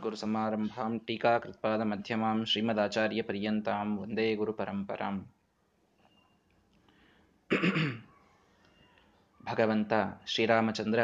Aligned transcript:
अस्मद्गुरुसमारम्भां 0.00 0.91
टीकाकृत्पादमध्यमां 1.07 2.35
श्रीमदाचार्यपर्यन्तां 2.45 3.87
वन्दे 3.95 4.25
ಗುರುಪರಂಪರಾಂ 4.35 5.15
ಭಗವಂತ 9.43 9.91
ಶ್ರೀರಾಮಚಂದ್ರ 10.25 11.01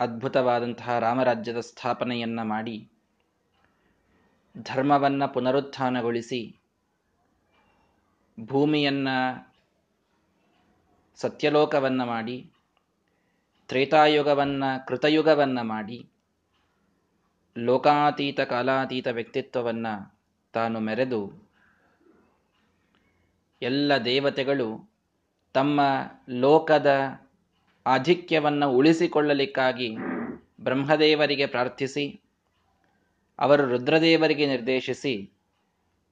ಅದ್ಭುತವಾದಂತಹ 0.00 0.98
ರಾಮರಾಜ್ಯದ 0.98 1.62
ಸ್ಥಾಪನೆಯನ್ನ 1.68 2.42
ಮಾಡಿ 2.44 2.76
ಧರ್ಮವನ್ನ 4.54 5.26
ಪುನರುತ್ಥಾನಗೊಳಿಸಿ 5.26 6.42
ಭೂಮಿಯನ್ನ 8.38 9.08
ಸತ್ಯಲೋಕವನ್ನ 11.18 12.02
ಮಾಡಿ 12.04 12.36
ತ್ರೇತಾಯುಗವನ್ನ, 13.68 14.64
ಕೃತಯುಗವನ್ನ 14.88 15.60
ಮಾಡಿ, 15.60 16.06
ಲೋಕಾತೀತ 17.56 18.40
ಕಾಲಾತೀತ 18.40 19.06
ವ್ಯಕ್ತಿತ್ವವನ್ನ 19.06 19.86
ತಾನು 20.54 20.80
ಮೆರೆದು, 20.80 21.20
ಎಲ್ಲ 23.62 23.96
ದೇವತೆಗಳು 24.04 24.68
ತಮ್ಮ 25.54 25.80
ಲೋಕದ 26.30 26.86
ಆಧಿಕ್ಯವನ್ನು 27.86 28.72
ಉಳಿಸಿಕೊಳ್ಳಲಿಕ್ಕಾಗಿ 28.72 29.96
ಬ್ರಹ್ಮದೇವರಿಗೆ 30.60 31.46
ಪ್ರಾರ್ಥಿಸಿ, 31.46 32.20
ಅವರು 33.38 33.66
ರುದ್ರದೇವರಿಗೆ 33.66 34.46
ನಿರ್ದೇಶಿಸಿ, 34.46 35.14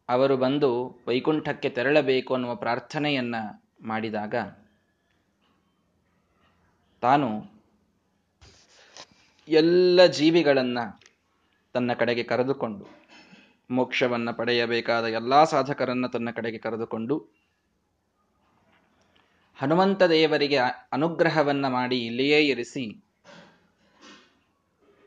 ಅವರು 0.08 0.36
ಬಂದು 0.36 0.70
ವೈಕುಂಠಕ್ಕೆ 1.08 1.68
ತೆರಳಬೇಕು 1.68 2.34
ಅನ್ನುವ 2.34 2.54
ಪ್ರಾರ್ಥನೆಯನ್ನು 2.54 3.42
ಮಾಡಿದಾಗ 3.86 4.34
ತಾನು 7.04 7.28
ಎಲ್ಲ 9.48 10.06
ಜೀವಿಗಳನ್ನು 10.06 10.84
ತನ್ನ 11.72 11.92
ಕಡೆಗೆ 11.92 12.22
ಕರೆದುಕೊಂಡು, 12.22 12.84
ಮೋಕ್ಷವನ್ನ 13.70 14.30
ಪಡೆಯಬೇಕಾದ 14.30 15.04
ಎಲ್ಲಾ 15.04 15.44
ಸಾಧಕರನ್ನ 15.44 16.06
ತನ್ನ 16.06 16.30
ಕಡೆಗೆ 16.30 16.58
ಕರೆದುಕೊಂಡು, 16.58 17.16
ಹನುಮಂತ 19.56 20.02
ದೇವರಿಗೆ 20.02 20.58
ಅನುಗ್ರಹವನ್ನ 20.92 21.68
ಮಾಡಿ 21.68 21.98
ಇಲ್ಲಿಯೇ 22.04 22.40
ಇರಿಸಿ, 22.46 22.84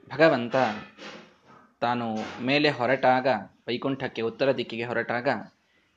ಭಗವಂತ 0.10 0.56
ತಾನು 1.80 2.06
ಮೇಲೆ 2.42 2.70
ಹೊರಟಾಗ, 2.70 3.28
ವೈಕುಂಠಕ್ಕೆ 3.68 4.22
ಉತ್ತರ 4.22 4.52
ದಿಕ್ಕಿಗೆ 4.52 4.86
ಹೊರಟಾಗ, 4.86 5.30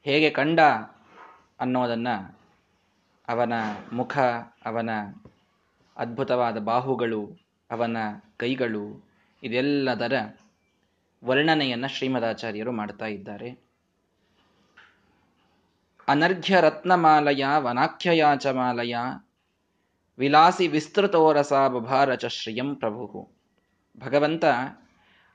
ಹೇಗೆ 0.06 0.30
ಕಂಡ 0.30 0.60
ಅನ್ನೋದನ್ನು 1.60 2.16
ಅವನ 3.28 3.52
ಮುಖ, 3.92 4.18
ಅವನ 4.64 4.90
ಅದ್ಭುತವಾದ 6.00 6.58
ಬಾಹುಗಳು, 6.58 7.38
ಅವನ 7.70 7.96
ಕೈಗಳು, 8.36 9.10
ಇದೆಲ್ಲದರ 9.42 10.12
ವರ್ಣನೆಯನ್ನು 11.24 11.88
ಶ್ರೀಮದಾಚಾರ್ಯರು 11.88 12.72
ಮಾಡ್ತಾ 12.72 13.06
ಇದ್ದಾರೆ. 13.06 13.70
ಅನರ್ಘ್ಯ 16.08 16.60
ರತ್ನಮಾಲಯ 16.60 17.44
ವನಾಖ್ಯಯಾಚಮಾಲಯ 17.58 18.96
ವಿಲಾಸಿ 20.18 20.68
ವಿಸ್ತೃತೋರಸ 20.68 21.52
ಬಭಾರಚ 21.52 22.24
ಶ್ರಿಯಂ 22.24 22.74
ಪ್ರಭು 22.74 23.30
ಭಗವಂತ 23.98 24.44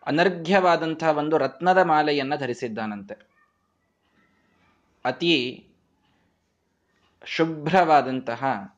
ಅನರ್ಘ್ಯವಾದಂಥ 0.06 1.04
ಒಂದು 1.04 1.38
ರತ್ನದ 1.38 1.78
ಮಾಲೆಯನ್ನು 1.78 2.38
ಧರಿಸಿದ್ದಾನಂತೆ. 2.38 3.16
ಅತಿ 5.06 5.66
ಶುಭ್ರವಾದಂತಹ 7.26 8.75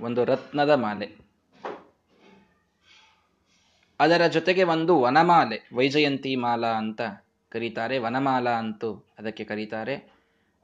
ಒಂದು 0.00 0.24
ರತ್ನದ 0.24 0.70
ಮಾಲೆ. 0.70 1.30
ಅದರ 4.00 4.26
ಜೊತೆಗೆ 4.26 4.64
ಒಂದು 4.64 5.00
ವನಮಾಲೆ. 5.00 5.68
ವೈಜಯಂತಿ 5.74 6.36
ಮಾಲಾ 6.36 6.66
ಅಂತ 6.66 7.00
ಕರೀತಾರೆ. 7.48 7.98
ವನಮಾಲಾ 7.98 8.50
ಅಂತೂ 8.50 8.94
ಅದಕ್ಕೆ 9.18 9.44
ಕರೀತಾರೆ. 9.44 10.12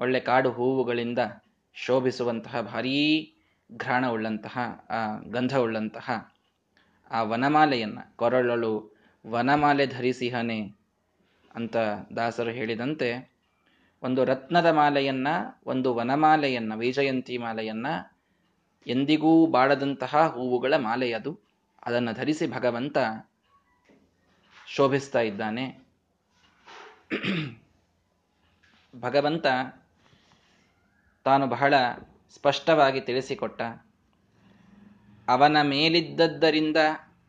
ಒಳ್ಳೆ 0.00 0.20
ಕಾಡು 0.20 0.50
ಹೂವುಗಳಿಂದ 0.50 1.18
ಶೋಭಿಸುವಂತಹ, 1.74 2.60
ಭಾರೀ 2.60 3.32
ಘ್ರಾಣವುಳ್ಳಂತಹ 3.76 4.58
ಆ 4.90 5.16
ಗಂಧವುಳ್ಳಂತಹ 5.30 6.32
ಆ 7.10 7.22
ವನಮಾಲೆಯನ್ನು, 7.22 8.16
ಕೊರಳಲು 8.16 8.96
ವನಮಾಲೆ 9.26 9.86
ಧರಿಸಿಹನೆ 9.86 10.76
ಅಂತ 11.54 11.76
ದಾಸರು 12.16 12.50
ಹೇಳಿದಂತೆ, 12.50 13.32
ಒಂದು 14.02 14.24
ರತ್ನದ 14.24 14.66
ಮಾಲೆಯನ್ನ, 14.66 15.28
ಒಂದು 15.66 15.94
ವನಮಾಲೆಯನ್ನು, 15.94 16.78
ವೈಜಯಂತಿ 16.78 17.38
ಮಾಲೆಯನ್ನ 17.38 17.86
ಎಂದಿಗೂ 18.86 19.46
ಬಾಡದಂತಹ 19.46 20.26
ಹೂವುಗಳ 20.26 20.74
ಮಾಲೆಯದು 20.76 21.40
ಅದನ್ನು 21.82 22.12
ಧರಿಸಿ 22.12 22.46
ಭಗವಂತ 22.46 22.98
ಶೋಭಿಸ್ತಾ 24.66 25.20
ಇದ್ದಾನೆ. 25.20 25.86
ಭಗವಂತ 29.00 29.46
ತಾನು 31.24 31.46
ಬಹಳ 31.46 31.74
ಸ್ಪಷ್ಟವಾಗಿ 32.34 33.00
ತಿಳಿಸಿಕೊಟ್ಟ, 33.00 33.62
ಅವನ 35.28 35.62
ಮೇಲಿದ್ದದ್ದರಿಂದ 35.62 36.76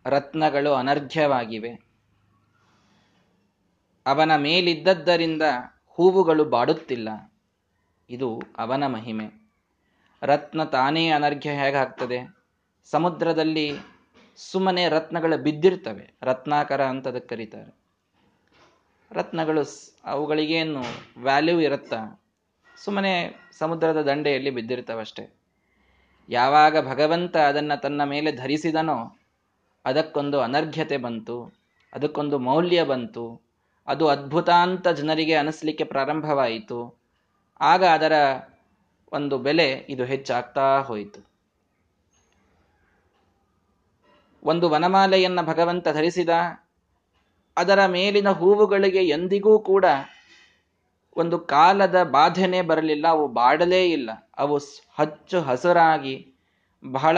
ರತ್ನಗಳು 0.06 0.74
ಅನರ್ಘ್ಯವಾಗಿವೆ. 0.74 1.72
ಅವನ 4.06 4.36
ಮೇಲಿದ್ದದ್ದರಿಂದ 4.36 5.42
ಹೂವುಗಳು 5.86 6.46
ಬಾಡುತ್ತಿಲ್ಲ. 6.46 7.34
ಇದು 8.10 8.42
ಅವನ 8.58 8.88
ಮಹಿಮೆ. 8.88 9.47
ರತ್ನ 10.24 10.64
ತಾನೇ 10.64 11.10
ಅನರ್ಘ್ಯ 11.10 11.50
ಹೇಗಾಗ್ತದೆ? 11.50 12.38
ಸಮುದ್ರದಲ್ಲಿ 12.86 13.72
ಸುಮ್ಮನೆ 14.36 14.90
ರತ್ನಗಳು 14.90 15.44
ಬಿದ್ದಿರ್ತವೆ, 15.44 16.14
ರತ್ನಾಕರ 16.24 16.86
ಅಂತ 16.86 17.08
ಅದಕ್ಕೆ 17.08 17.36
ಕರೀತಾರೆ. 17.36 17.76
ರತ್ನಗಳು 19.12 19.94
ಅವುಗಳಿಗೇನು 20.04 20.84
ವ್ಯಾಲ್ಯೂ 21.24 21.60
ಇರುತ್ತಾ? 21.60 22.22
ಸುಮ್ಮನೆ 22.84 23.36
ಸಮುದ್ರದ 23.58 24.02
ದಂಡೆಯಲ್ಲಿ 24.02 24.50
ಬಿದ್ದಿರ್ತವಷ್ಟೆ. 24.50 25.38
ಯಾವಾಗ 26.30 26.90
ಭಗವಂತ 26.90 27.38
ಅದನ್ನು 27.38 27.82
ತನ್ನ 27.82 28.04
ಮೇಲೆ 28.04 28.32
ಧರಿಸಿದನೋ, 28.32 29.18
ಅದಕ್ಕೊಂದು 29.86 30.42
ಅನರ್ಘ್ಯತೆ 30.42 30.98
ಬಂತು, 30.98 31.54
ಅದಕ್ಕೊಂದು 31.94 32.40
ಮೌಲ್ಯ 32.40 32.84
ಬಂತು, 32.84 33.42
ಅದು 33.88 34.08
ಅದ್ಭುತ 34.08 34.50
ಅಂತ 34.50 34.88
ಜನರಿಗೆ 34.88 35.34
ಅನಿಸ್ಲಿಕ್ಕೆ 35.34 35.84
ಪ್ರಾರಂಭವಾಯಿತು. 35.84 37.00
ಆಗ 37.62 37.86
ಅದರ 37.86 38.14
ಒಂದು 39.12 39.38
ಬೆಲೆ 39.38 39.86
ಇದು 39.90 40.06
ಹೆಚ್ಚಾಗ್ತಾ 40.06 40.82
ಹೋಯಿತು. 40.82 41.28
ಒಂದು 44.44 44.70
ವನಮಾಲೆಯನ್ನು 44.70 45.46
ಭಗವಂತ 45.46 45.88
ಧರಿಸಿದ, 45.88 46.30
ಅದರ 47.58 47.86
ಮೇಲಿನ 47.86 48.30
ಹೂವುಗಳಿಗೆ 48.30 49.08
ಎಂದಿಗೂ 49.08 49.60
ಕೂಡ 49.60 49.86
ಒಂದು 51.18 51.40
ಕಾಲದ 51.40 52.04
ಬಾಧೆನೇ 52.04 52.62
ಬರಲಿಲ್ಲ, 52.62 53.08
ಅವು 53.08 53.28
ಬಾಡಲೇ 53.28 53.90
ಇಲ್ಲ. 53.90 54.10
ಅವು 54.38 54.58
ಹಚ್ಚು 54.98 55.42
ಹಸುರಾಗಿ, 55.42 56.36
ಬಹಳ 56.86 57.18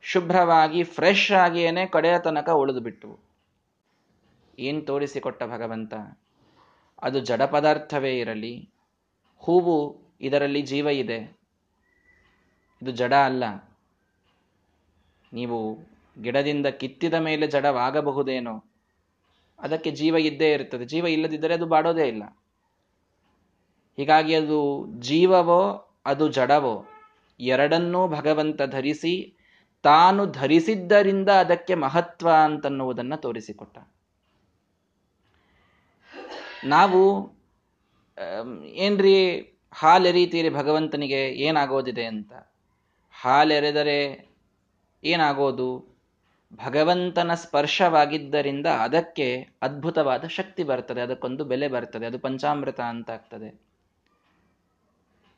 ಶುಭ್ರವಾಗಿ, 0.00 0.82
ಫ್ರೆಶ್ 0.82 1.30
ಆಗಿಯೇ 1.32 1.86
ಕಡೆಯ 1.86 2.18
ತನಕ 2.18 2.48
ಉಳಿದು 2.48 2.80
ಬಿಟ್ಟವು 2.80 3.18
ಏನು 4.58 4.80
ತೋರಿಸಿಕೊಟ್ಟ 4.80 5.42
ಭಗವಂತ? 5.42 5.94
ಅದು 7.02 7.20
ಜಡ 7.20 7.42
ಪದಾರ್ಥವೇ 7.42 8.18
ಇರಲಿ, 8.18 8.70
ಹೂವು 9.38 10.01
ಇದರಲ್ಲಿ 10.22 10.62
ಜೀವ 10.62 10.88
ಇದೆ. 10.88 11.40
ಇದು 12.82 12.90
ಜಡ 12.90 13.14
ಅಲ್ಲ. 13.14 13.44
ನೀವು 15.32 15.78
ಗಿಡದಿಂದ 16.22 16.66
ಕಿತ್ತಿದ 16.66 17.14
ಮೇಲೆ 17.14 17.46
ಜಡವಾಗಬಹುದೇನೋ? 17.46 18.64
ಅದಕ್ಕೆ 19.58 19.90
ಜೀವ 19.90 20.16
ಇದ್ದೇ 20.16 20.52
ಇರುತ್ತದೆ. 20.52 20.84
ಜೀವ 20.84 21.06
ಇಲ್ಲದಿದ್ದರೆ 21.06 21.54
ಅದು 21.54 21.66
ಬಾಡೋದೇ 21.66 22.08
ಇಲ್ಲ. 22.08 22.22
ಹೀಗಾಗಿ 23.96 24.34
ಅದು 24.34 24.86
ಜೀವವೋ, 25.00 25.94
ಅದು 26.06 26.28
ಜಡವೋ, 26.28 26.84
ಎರಡನ್ನೂ 27.40 28.08
ಭಗವಂತ 28.08 28.62
ಧರಿಸಿ, 28.62 29.36
ತಾನು 29.82 30.26
ಧರಿಸಿದ್ದರಿಂದ 30.26 31.28
ಅದಕ್ಕೆ 31.28 31.74
ಮಹತ್ವ 31.74 32.30
ಅಂತನ್ನುವುದನ್ನು 32.30 33.16
ತೋರಿಸಿಕೊಟ್ಟ. 33.16 33.78
ನಾವು 36.64 37.32
ಏನ್ರಿ 38.64 39.51
ಹಾಲೆರೀತೀರಿ 39.72 40.50
ಭಗವಂತನಿಗೆ 40.50 41.28
ಏನಾಗೋದಿದೆ 41.28 42.04
ಅಂತ. 42.04 42.32
ಹಾಲೆರೆದರೆ 43.12 44.28
ಏನಾಗೋದು? 45.04 45.92
ಭಗವಂತನ 46.64 47.34
ಸ್ಪರ್ಶವಾಗಿದ್ದರಿಂದ 47.34 48.66
ಅದಕ್ಕೆ 48.66 49.48
ಅದ್ಭುತವಾದ 49.62 50.24
ಶಕ್ತಿ 50.24 50.62
ಬರ್ತದೆ, 50.62 51.00
ಅದಕ್ಕೊಂದು 51.00 51.44
ಬೆಲೆ 51.44 51.68
ಬರ್ತದೆ, 51.68 52.06
ಅದು 52.06 52.18
ಪಂಚಾಮೃತ 52.18 52.80
ಅಂತ 52.80 53.10
ಆಗ್ತದೆ 53.10 53.60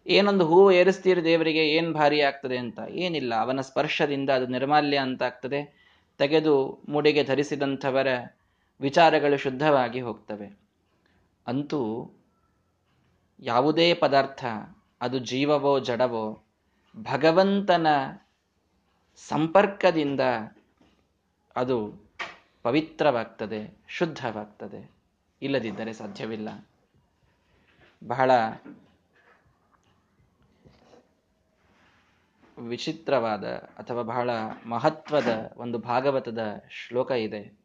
ಏನೊಂದು 0.07 0.47
ಹೂವು 0.47 0.73
ಏರಿಸ್ತೀರಿ 0.73 1.25
ದೇವರಿಗೆ, 1.25 1.69
ಏನು 1.69 1.93
ಭಾರಿ 1.93 2.21
ಆಗ್ತದೆ 2.21 2.57
ಅಂತ? 2.57 2.79
ಏನಿಲ್ಲ, 2.91 3.35
ಅವನ 3.35 3.61
ಸ್ಪರ್ಶದಿಂದ 3.61 4.31
ಅದು 4.31 4.47
ನಿರ್ಮಾಲ್ಯ 4.47 4.97
ಅಂತ 4.97 5.23
ಆಗ್ತದೆ 5.23 5.85
ತೆಗೆದು 6.19 6.83
ಮುಡಿಗೆ 6.89 7.25
ಧರಿಸಿದಂಥವರ 7.25 8.07
ವಿಚಾರಗಳು 8.81 9.37
ಶುದ್ಧವಾಗಿ 9.37 10.01
ಹೋಗ್ತವೆ. 10.01 10.59
ಅಂತೂ 11.47 12.11
ಯಾವುದೇ 13.47 13.95
ಪದಾರ್ಥ, 13.95 14.45
ಅದು 15.01 15.19
ಜೀವವೋ 15.19 15.81
ಜಡವೋ, 15.81 16.43
ಭಗವಂತನ 16.97 17.87
ಸಂಪರ್ಕದಿಂದ 19.17 20.21
ಅದು 21.57 22.05
ಪವಿತ್ರವಾಗ್ತದೆ, 22.63 23.85
ಶುದ್ಧವಾಗ್ತದೆ. 23.89 24.91
ಇಲ್ಲದಿದ್ದರೆ 25.43 25.93
ಸಾಧ್ಯವಿಲ್ಲ. 25.93 26.69
ಬಹಳ 28.07 28.31
ವಿಚಿತ್ರವಾದ 32.59 33.45
ಅಥವಾ 33.55 34.03
ಬಹಳ 34.03 34.31
ಮಹತ್ವದ 34.67 35.53
ಒಂದು 35.57 35.79
ಭಾಗವತದ 35.79 36.63
ಶ್ಲೋಕ 36.71 37.11
ಇದೆ. 37.11 37.59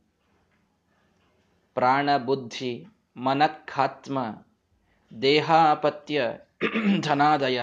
ಪ್ರಾಣ 1.73 2.17
ಬುದ್ಧಿ 2.17 2.87
ಮನಃಾತ್ಮ 3.17 4.45
ದೇಹಾಪತ್ಯ 5.21 6.23
ಧನಾದಯ. 6.99 7.61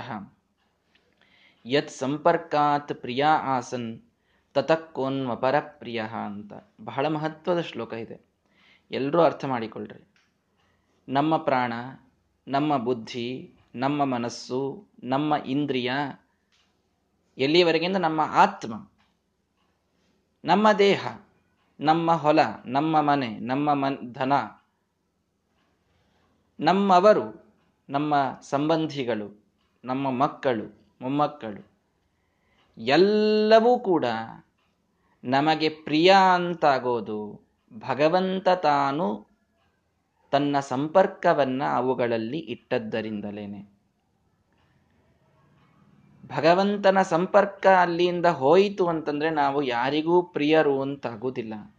ಯತ್ 1.66 1.90
ಸಂಪರ್ಕಾತ್ 1.90 2.92
ಪ್ರಿಯ 2.92 3.24
ಆಸನ್ 3.24 4.02
ತತಕ್ಕೋನ್ವ 4.54 5.34
ಪ್ರಿಯ 5.60 6.02
ಅಂತ. 6.02 6.52
ಬಹಳ 6.84 7.08
ಮಹತ್ವದ 7.08 7.60
ಶ್ಲೋಕ 7.60 7.92
ಇದೆ. 7.92 8.20
ಎಲ್ಲರೂ 8.90 9.20
ಅರ್ಥ 9.20 9.44
ಮಾಡಿಕೊಳ್ಳ್ರಿ 9.44 10.04
ನಮ್ಮ 11.08 11.36
ಪ್ರಾಣ, 11.36 11.72
ನಮ್ಮ 12.48 12.76
ಬುದ್ಧಿ, 12.76 13.54
ನಮ್ಮ 13.74 14.04
ಮನಸ್ಸು, 14.04 14.86
ನಮ್ಮ 15.04 15.34
ಇಂದ್ರಿಯ 15.46 15.92
ಎಲ್ಲಿಯವರೆಗಿಂದ 17.38 17.96
ನಮ್ಮ 17.96 18.20
ಆತ್ಮ, 18.20 18.90
ನಮ್ಮ 20.44 20.72
ದೇಹ, 20.72 21.18
ನಮ್ಮ 21.80 22.12
ಹೊಲ, 22.12 22.38
ನಮ್ಮ 22.66 23.00
ಮನೆ, 23.00 23.38
ನಮ್ಮ 23.38 23.74
ಮನ್, 23.74 24.14
ಧನ 24.14 24.32
ನಮ್ಮವರು, 26.60 27.54
ನಮ್ಮ 27.88 28.14
ಸಂಬಂಧಿಗಳು, 28.42 29.44
ನಮ್ಮ 29.84 30.10
ಮಕ್ಕಳು, 30.10 30.80
ಮೊಮ್ಮಕ್ಕಳು, 31.00 31.70
ಎಲ್ಲವೂ 32.78 33.78
ಕೂಡ 33.78 34.04
ನಮಗೆ 35.24 35.68
ಪ್ರಿಯ 35.68 36.14
ಅಂತಾಗೋದು 36.34 37.40
ಭಗವಂತ 37.72 38.48
ತಾನು 38.48 39.26
ತನ್ನ 40.30 40.60
ಸಂಪರ್ಕವನ್ನ 40.60 41.62
ಅವುಗಳಲ್ಲಿ 41.74 42.38
ಇಟ್ಟದ್ದರಿಂದಲೇನೆ. 42.38 43.76
ಭಗವಂತನ 46.26 47.02
ಸಂಪರ್ಕ 47.02 47.66
ಅಲ್ಲಿಂದ 47.66 48.26
ಹೋಯಿತು 48.26 48.86
ಅಂತಂದ್ರೆ 48.86 49.30
ನಾವು 49.30 49.62
ಯಾರಿಗೂ 49.62 50.22
ಪ್ರಿಯರು 50.22 50.82
ಅಂತಾಗುವುದಿಲ್ಲ. 50.82 51.74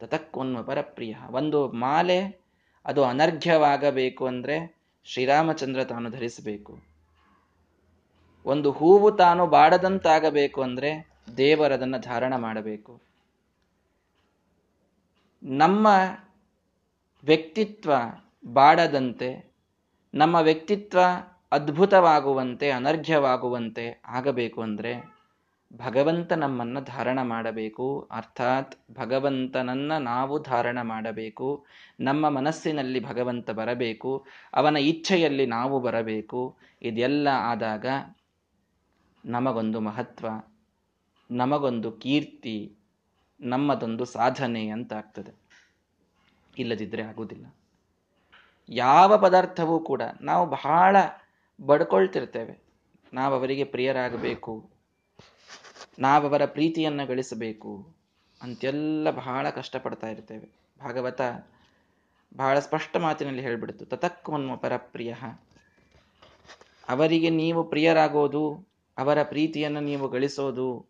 ತತಕ್ಕೋನ್ವ 0.00 0.62
ಪರಪ್ರಿಯ 0.62 1.16
ಒಂದು 1.30 1.68
ಮಾಲೆ 1.68 2.43
ಅದು 2.86 3.04
ಅನರ್ಘ್ಯವಾಗಬೇಕು 3.04 4.26
ಅಂದರೆ 4.26 4.84
ಶ್ರೀರಾಮಚಂದ್ರ 5.04 5.84
ತಾನು 5.84 6.10
ಧರಿಸಬೇಕು. 6.10 6.78
ಒಂದು 8.46 8.70
ಹೂವು 8.70 9.10
ತಾನು 9.10 9.46
ಬಾಡದಂತಾಗಬೇಕು 9.46 10.62
ಅಂದರೆ 10.62 10.90
ದೇವರದನ್ನು 11.36 12.00
ಧಾರಣ 12.00 12.36
ಮಾಡಬೇಕು. 12.36 13.00
ನಮ್ಮ 15.42 15.86
ವ್ಯಕ್ತಿತ್ವ 17.24 17.92
ಬಾಡದಂತೆ, 18.46 19.60
ನಮ್ಮ 20.14 20.36
ವ್ಯಕ್ತಿತ್ವ 20.36 21.00
ಅದ್ಭುತವಾಗುವಂತೆ, 21.52 22.70
ಅನರ್ಘ್ಯವಾಗುವಂತೆ 22.70 24.02
ಆಗಬೇಕು 24.06 24.62
ಅಂದರೆ 24.62 25.13
ಭಗವಂತ 25.76 26.32
ನಮ್ಮನ್ನು 26.32 26.80
ಧಾರಣ 26.80 27.22
ಮಾಡಬೇಕು. 27.22 28.08
ಅರ್ಥಾತ್ 28.10 28.76
ಭಗವಂತನನ್ನ 28.92 29.92
ನಾವು 29.98 30.42
ಧಾರಣ 30.42 30.80
ಮಾಡಬೇಕು. 30.82 31.66
ನಮ್ಮ 32.00 32.28
ಮನಸ್ಸಿನಲ್ಲಿ 32.28 33.04
ಭಗವಂತ 33.04 33.50
ಬರಬೇಕು. 33.50 34.26
ಅವನ 34.54 34.76
ಇಚ್ಛೆಯಲ್ಲಿ 34.76 35.46
ನಾವು 35.46 35.80
ಬರಬೇಕು. 35.80 36.56
ಇದೆಲ್ಲ 36.82 37.28
ಆದಾಗ 37.28 37.86
ನಮಗೊಂದು 39.24 39.80
ಮಹತ್ವ, 39.80 40.26
ನಮಗೊಂದು 41.30 41.92
ಕೀರ್ತಿ, 41.92 42.76
ನಮ್ಮದೊಂದು 43.40 44.04
ಸಾಧನೆ 44.04 44.68
ಅಂತ 44.68 44.92
ಆಗ್ತದೆ. 44.92 45.32
ಇಲ್ಲದಿದ್ದರೆ 46.58 47.02
ಆಗುವುದಿಲ್ಲ. 47.02 47.46
ಯಾವ 48.68 49.18
ಪದಾರ್ಥವೂ 49.18 49.78
ಕೂಡ 49.78 50.02
ನಾವು 50.20 50.46
ಬಹಳ 50.46 50.96
ಬಡ್ಕೊಳ್ತಿರ್ತೇವೆ. 51.60 52.64
ನಾವು 53.14 53.34
ಅವರಿಗೆ 53.34 53.64
ಪ್ರಿಯರಾಗಬೇಕು. 53.64 54.73
ನಾವವರ 55.98 56.44
ಪ್ರೀತಿಯನ್ನು 56.44 57.06
ಗಳಿಸಬೇಕು 57.06 57.94
ಅಂತೆಲ್ಲ 58.42 59.10
ಬಹಳ 59.10 59.50
ಕಷ್ಟಪಡ್ತಾ 59.50 60.08
ಇರ್ತೇವೆ. 60.08 60.48
ಭಾಗವತ 60.82 61.20
ಬಹಳ 62.36 62.58
ಸ್ಪಷ್ಟ 62.58 62.96
ಮಾತಿನಲ್ಲಿ 62.96 63.42
ಹೇಳ್ಬಿಡ್ತು 63.42 63.84
ತತಕ್ವನ್ಮ 63.84 64.54
ಪರಪ್ರಿಯ. 64.54 65.14
ಅವರಿಗೆ 66.88 67.30
ನೀವು 67.30 67.64
ಪ್ರಿಯರಾಗೋದು, 67.64 68.66
ಅವರ 68.98 69.22
ಪ್ರೀತಿಯನ್ನು 69.22 69.80
ನೀವು 69.80 70.08
ಗಳಿಸೋದು, 70.08 70.88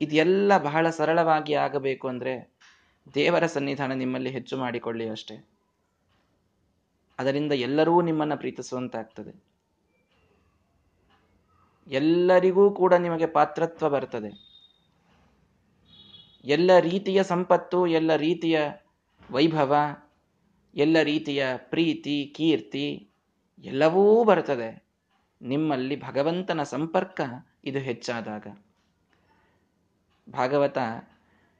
ಇದೆಲ್ಲ 0.00 0.58
ಬಹಳ 0.58 0.90
ಸರಳವಾಗಿ 0.90 1.54
ಆಗಬೇಕು 1.54 2.08
ಅಂದರೆ 2.08 2.54
ದೇವರ 3.14 3.46
ಸನ್ನಿಧಾನ 3.46 3.92
ನಿಮ್ಮಲ್ಲಿ 3.92 4.30
ಹೆಚ್ಚು 4.30 4.56
ಮಾಡಿಕೊಳ್ಳಿ 4.56 5.08
ಅಷ್ಟೇ. 5.08 5.36
ಅದರಿಂದ 7.18 7.52
ಎಲ್ಲರೂ 7.52 8.00
ನಿಮ್ಮನ್ನು 8.00 8.36
ಪ್ರೀತಿಸುವಂತಾಗ್ತದೆ. 8.36 9.57
ಎಲ್ಲರಿಗೂ 11.88 12.70
ಕೂಡ 12.70 12.94
ನಿಮಗೆ 12.94 13.26
ಪಾತ್ರತ್ವ 13.26 13.88
ಬರ್ತದೆ. 13.88 14.48
ಎಲ್ಲ 16.44 16.70
ರೀತಿಯ 16.78 17.22
ಸಂಪತ್ತು, 17.22 17.86
ಎಲ್ಲ 17.86 18.16
ರೀತಿಯ 18.16 18.60
ವೈಭವ, 19.30 19.76
ಎಲ್ಲ 20.74 20.96
ರೀತಿಯ 21.02 21.46
ಪ್ರೀತಿ, 21.56 22.34
ಕೀರ್ತಿ 22.36 23.10
ಎಲ್ಲವೂ 23.64 24.24
ಬರ್ತದೆ. 24.24 24.88
ನಿಮ್ಮಲ್ಲಿ 25.42 26.00
ಭಗವಂತನ 26.00 26.62
ಸಂಪರ್ಕ 26.62 27.20
ಇದು 27.64 27.78
ಹೆಚ್ಚಾದಾಗ. 27.78 28.46
ಭಾಗವತ, 30.30 30.78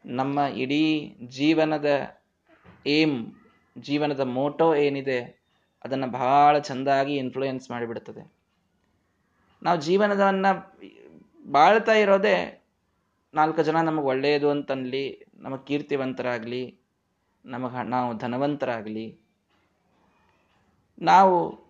ನಮ್ಮ 0.04 0.38
ಇಡೀ 0.38 1.16
ಜೀವನದ 1.26 2.18
ಏಮ್, 2.86 3.32
ಜೀವನದ 3.78 4.20
ಮೋಟೋ 4.20 4.74
ಏನಿದೆ, 4.74 5.42
ಅದನ್ನು 5.84 6.06
ಬಹಳ 6.06 6.58
ಚೆಂದಾಗಿ 6.58 7.16
ಇನ್ಫ್ಲೂಯೆನ್ಸ್ 7.16 7.70
ಮಾಡಿಬಿಡ್ತದೆ. 7.70 8.37
ನಾವು 9.62 9.80
ಜೀವನವನ್ನು 9.80 10.78
ಬಾಳ್ತಾ 11.50 11.92
ಇರೋದೇ 11.92 12.64
ನಾಲ್ಕು 13.34 13.62
ಜನ 13.62 13.76
ನಮಗೆ 13.80 14.06
ಒಳ್ಳೆಯದು 14.06 14.50
ಅಂತನ್ಲಿ, 14.50 15.26
ನಮಗೆ 15.36 15.64
ಕೀರ್ತಿವಂತರಾಗಲಿ, 15.64 16.80
ನಮಗೆ 17.44 17.88
ನಾವು 17.88 18.18
ಧನವಂತರಾಗಲಿ, 18.18 19.20
ನಾವು 21.02 21.68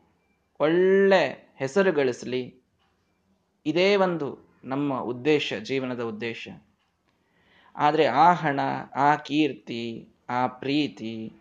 ಒಳ್ಳೆ 0.61 1.52
ಹೆಸರು 1.56 1.93
ಗಳಿಸಲಿ, 1.93 2.62
ಇದೇ 3.67 3.96
ಒಂದು 3.96 4.58
ನಮ್ಮ 4.64 5.00
ಉದ್ದೇಶ, 5.00 5.52
ಜೀವನದ 5.52 6.00
ಉದ್ದೇಶ. 6.00 6.49
ಆದರೆ 7.76 8.06
ಆ 8.06 8.32
ಹಣ, 8.32 8.61
ಆ 8.96 9.17
ಕೀರ್ತಿ, 9.17 10.09
ಆ 10.28 10.47
ಪ್ರೀತಿ, 10.47 11.33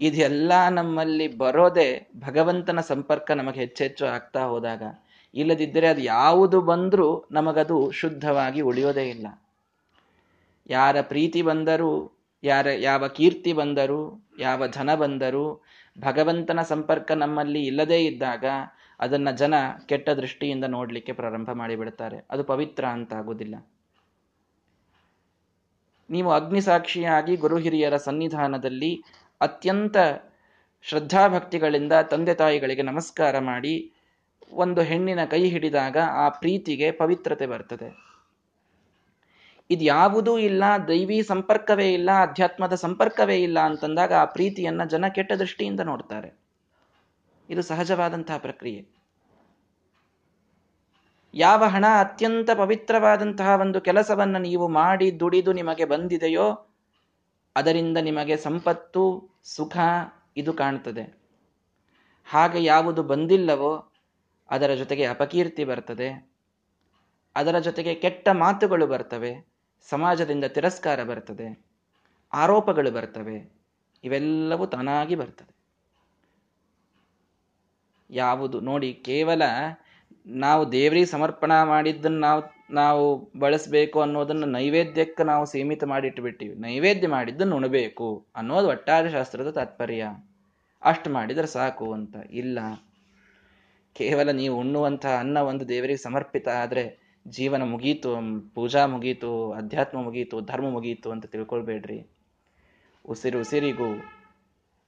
ಇದೆಲ್ಲ 0.00 0.68
ನಮ್ಮಲ್ಲಿ 0.68 1.36
ಬರೋದೇ 1.36 2.10
ಭಗವಂತನ 2.18 2.80
ಸಂಪರ್ಕ 2.80 3.30
ನಮಗೆ 3.30 3.60
ಹೆಚ್ಚೆಚ್ಚು 3.60 4.06
ಆಗ್ತಾ 4.06 4.40
ಹೋದಾಗ. 4.40 4.82
ಇಲ್ಲದಿದ್ದರೆ 5.34 5.88
ಅದು 5.88 6.00
ಯಾವುದು 6.00 6.60
ಬಂದರೂ 6.60 7.24
ನಮಗದು 7.30 7.90
ಶುದ್ಧವಾಗಿ 7.90 8.60
ಉಳಿಯೋದೇ 8.60 9.08
ಇಲ್ಲ. 9.08 9.26
ಯಾರ 10.66 11.00
ಪ್ರೀತಿ 11.00 11.42
ಬಂದರೂ, 11.42 12.18
ಯಾರ, 12.44 12.66
ಯಾವ 12.66 13.08
ಕೀರ್ತಿ 13.08 13.52
ಬಂದರೂ, 13.52 14.28
ಯಾವ 14.38 14.68
ಧನ 14.68 14.94
ಬಂದರೂ, 14.94 15.64
ಭಗವಂತನ 16.00 16.62
ಸಂಪರ್ಕ 16.62 17.12
ನಮ್ಮಲ್ಲಿ 17.12 17.66
ಇಲ್ಲದೇ 17.66 18.04
ಇದ್ದಾಗ 18.04 18.44
ಅದನ್ನ 19.00 19.30
ಜನ 19.30 19.54
ಕೆಟ್ಟ 19.86 20.10
ದೃಷ್ಟಿಯಿಂದ 20.10 20.64
ನೋಡಲಿಕ್ಕೆ 20.64 21.12
ಪ್ರಾರಂಭ 21.12 21.50
ಮಾಡಿಬಿಡ್ತಾರೆ. 21.52 22.26
ಅದು 22.30 22.44
ಪವಿತ್ರ 22.44 22.84
ಅಂತ 22.86 23.14
ಆಗುವುದಿಲ್ಲ 23.14 23.54
ನೀವು 26.10 26.30
ಅಗ್ನಿಸಾಕ್ಷಿಯಾಗಿ 26.30 27.36
ಗುರು 27.36 27.56
ಹಿರಿಯರ 27.56 27.96
ಸನ್ನಿಧಾನದಲ್ಲಿ 27.96 29.02
ಅತ್ಯಂತ 29.40 29.96
ಶ್ರದ್ಧಾಭಕ್ತಿಗಳಿಂದ 30.82 31.92
ತಂದೆ 31.92 32.34
ತಾಯಿಗಳಿಗೆ 32.34 32.82
ನಮಸ್ಕಾರ 32.82 33.38
ಮಾಡಿ 33.38 33.92
ಒಂದು 34.52 34.82
ಹೆಣ್ಣಿನ 34.82 35.24
ಕೈ 35.24 35.48
ಹಿಡಿದಾಗ 35.48 35.96
ಆ 35.96 36.28
ಪ್ರೀತಿಗೆ 36.28 36.90
ಪವಿತ್ರತೆ 36.90 37.46
ಬರ್ತದೆ. 37.46 38.12
ಇದು 39.70 39.84
ಯಾವುದೂ 39.84 40.38
ಇಲ್ಲ, 40.38 40.64
ದೈವಿ 40.88 41.22
ಸಂಪರ್ಕವೇ 41.22 41.92
ಇಲ್ಲ, 41.92 42.10
ಅಧ್ಯಾತ್ಮದ 42.22 42.74
ಸಂಪರ್ಕವೇ 42.74 43.36
ಇಲ್ಲ 43.36 43.60
ಅಂತಂದಾಗ 43.60 44.12
ಆ 44.12 44.24
ಪ್ರೀತಿಯನ್ನ 44.24 44.84
ಜನ 44.84 45.08
ಕೆಟ್ಟ 45.08 45.32
ದೃಷ್ಟಿಯಿಂದ 45.32 45.80
ನೋಡ್ತಾರೆ. 45.80 46.38
ಇದು 47.50 47.62
ಸಹಜವಾದಂತಹ 47.62 48.36
ಪ್ರಕ್ರಿಯೆ. 48.36 48.86
ಯಾವ 51.34 51.64
ಹಣ 51.64 51.84
ಅತ್ಯಂತ 52.00 52.50
ಪವಿತ್ರವಾದಂತಹ 52.50 53.58
ಒಂದು 53.60 53.80
ಕೆಲಸವನ್ನು 53.80 54.38
ನೀವು 54.38 54.68
ಮಾಡಿ 54.68 55.20
ದುಡಿದು 55.20 55.52
ನಿಮಗೆ 55.52 55.84
ಬಂದಿದೆಯೋ, 55.84 56.68
ಅದರಿಂದ 57.56 57.96
ನಿಮಗೆ 57.96 58.36
ಸಂಪತ್ತು, 58.36 59.30
ಸುಖ 59.44 59.76
ಇದು 60.36 60.52
ಕಾಣ್ತದೆ. 60.52 61.18
ಹಾಗೆ 62.30 62.64
ಯಾವುದು 62.64 63.02
ಬಂದಿಲ್ಲವೋ 63.02 63.91
ಅದರ 64.52 64.74
ಜೊತೆಗೆ 64.74 65.04
ಅಪಕೀರ್ತಿ 65.04 65.64
ಬರ್ತದೆ. 65.64 66.08
ಅದರ 67.36 67.58
ಜೊತೆಗೆ 67.58 67.94
ಕೆಟ್ಟ 67.94 68.28
ಮಾತುಗಳು 68.28 68.86
ಬರ್ತವೆ. 68.86 69.32
ಸಮಾಜದಿಂದ 69.88 70.44
ತಿರಸ್ಕಾರ 70.44 71.04
ಬರ್ತದೆ. 71.04 71.46
ಆರೋಪಗಳು 72.32 72.90
ಬರ್ತವೆ. 72.90 73.52
ಇವೆಲ್ಲವೂ 74.04 74.66
ತಾನಾಗಿ 74.66 75.14
ಬರ್ತದೆ. 75.14 75.52
ಯಾವುದು 78.10 78.60
ನೋಡಿ 78.60 78.92
ಕೇವಲ 78.92 79.42
ನಾವು 80.26 80.72
ದೇವರಿಗೆ 80.72 81.06
ಸಮರ್ಪಣಾ 81.06 81.64
ಮಾಡಿದ್ದನ್ನು 81.64 82.18
ನಾವು 82.18 82.42
ನಾವು 82.70 83.32
ಬಳಸಬೇಕು 83.38 84.00
ಅನ್ನೋದನ್ನು 84.00 84.46
ನೈವೇದ್ಯಕ್ಕೆ 84.46 85.22
ನಾವು 85.22 85.46
ಸೀಮಿತ 85.46 85.84
ಮಾಡಿಟ್ಟುಬಿಟ್ಟಿವಿ. 85.84 86.54
ನೈವೇದ್ಯ 86.54 87.08
ಮಾಡಿದ್ದನ್ನು 87.08 87.56
ಉಣಬೇಕು 87.56 88.26
ಅನ್ನೋದು 88.36 88.68
ಒಟ್ಟಾರೆ 88.68 89.10
ಶಾಸ್ತ್ರದ 89.10 89.50
ತಾತ್ಪರ್ಯ. 89.50 90.04
ಅಷ್ಟು 90.82 91.10
ಮಾಡಿದರೆ 91.10 91.46
ಸಾಕು 91.46 91.92
ಅಂತ. 91.92 92.16
ಇಲ್ಲ. 92.30 92.58
ಕೇವಲ 93.96 94.30
ನೀವು 94.30 94.56
ಉಣ್ಣುವಂತಹ 94.56 95.18
ಅನ್ನ 95.18 95.38
ಒಂದು 95.38 95.68
ದೇವರಿಗೆ 95.68 95.96
ಸಮರ್ಪಿತ 95.96 96.48
ಆದರೆ 96.48 97.02
ಜೀವನ 97.28 97.62
ಮುಗೀತು, 97.62 98.10
ಪೂಜಾ 98.54 98.86
ಮುಗೀತು, 98.86 99.52
ಅಧ್ಯಾತ್ಮ 99.52 100.02
ಮುಗೀತು, 100.02 100.40
ಧರ್ಮ 100.40 100.70
ಮುಗೀತು 100.70 101.10
ಅಂತ 101.10 101.26
ತಿಳ್ಕೊಳ್ಬೇಡ್ರಿ. 101.26 102.06
ಉಸಿರು 103.04 103.40
ಉಸಿರಿಗೂ 103.40 103.88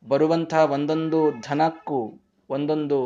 ಬರುವಂತಹ 0.08 0.72
ಒಂದೊಂದು 0.72 1.30
ಧನಕ್ಕೂ, 1.30 2.20
ಒಂದೊಂದು 2.50 2.98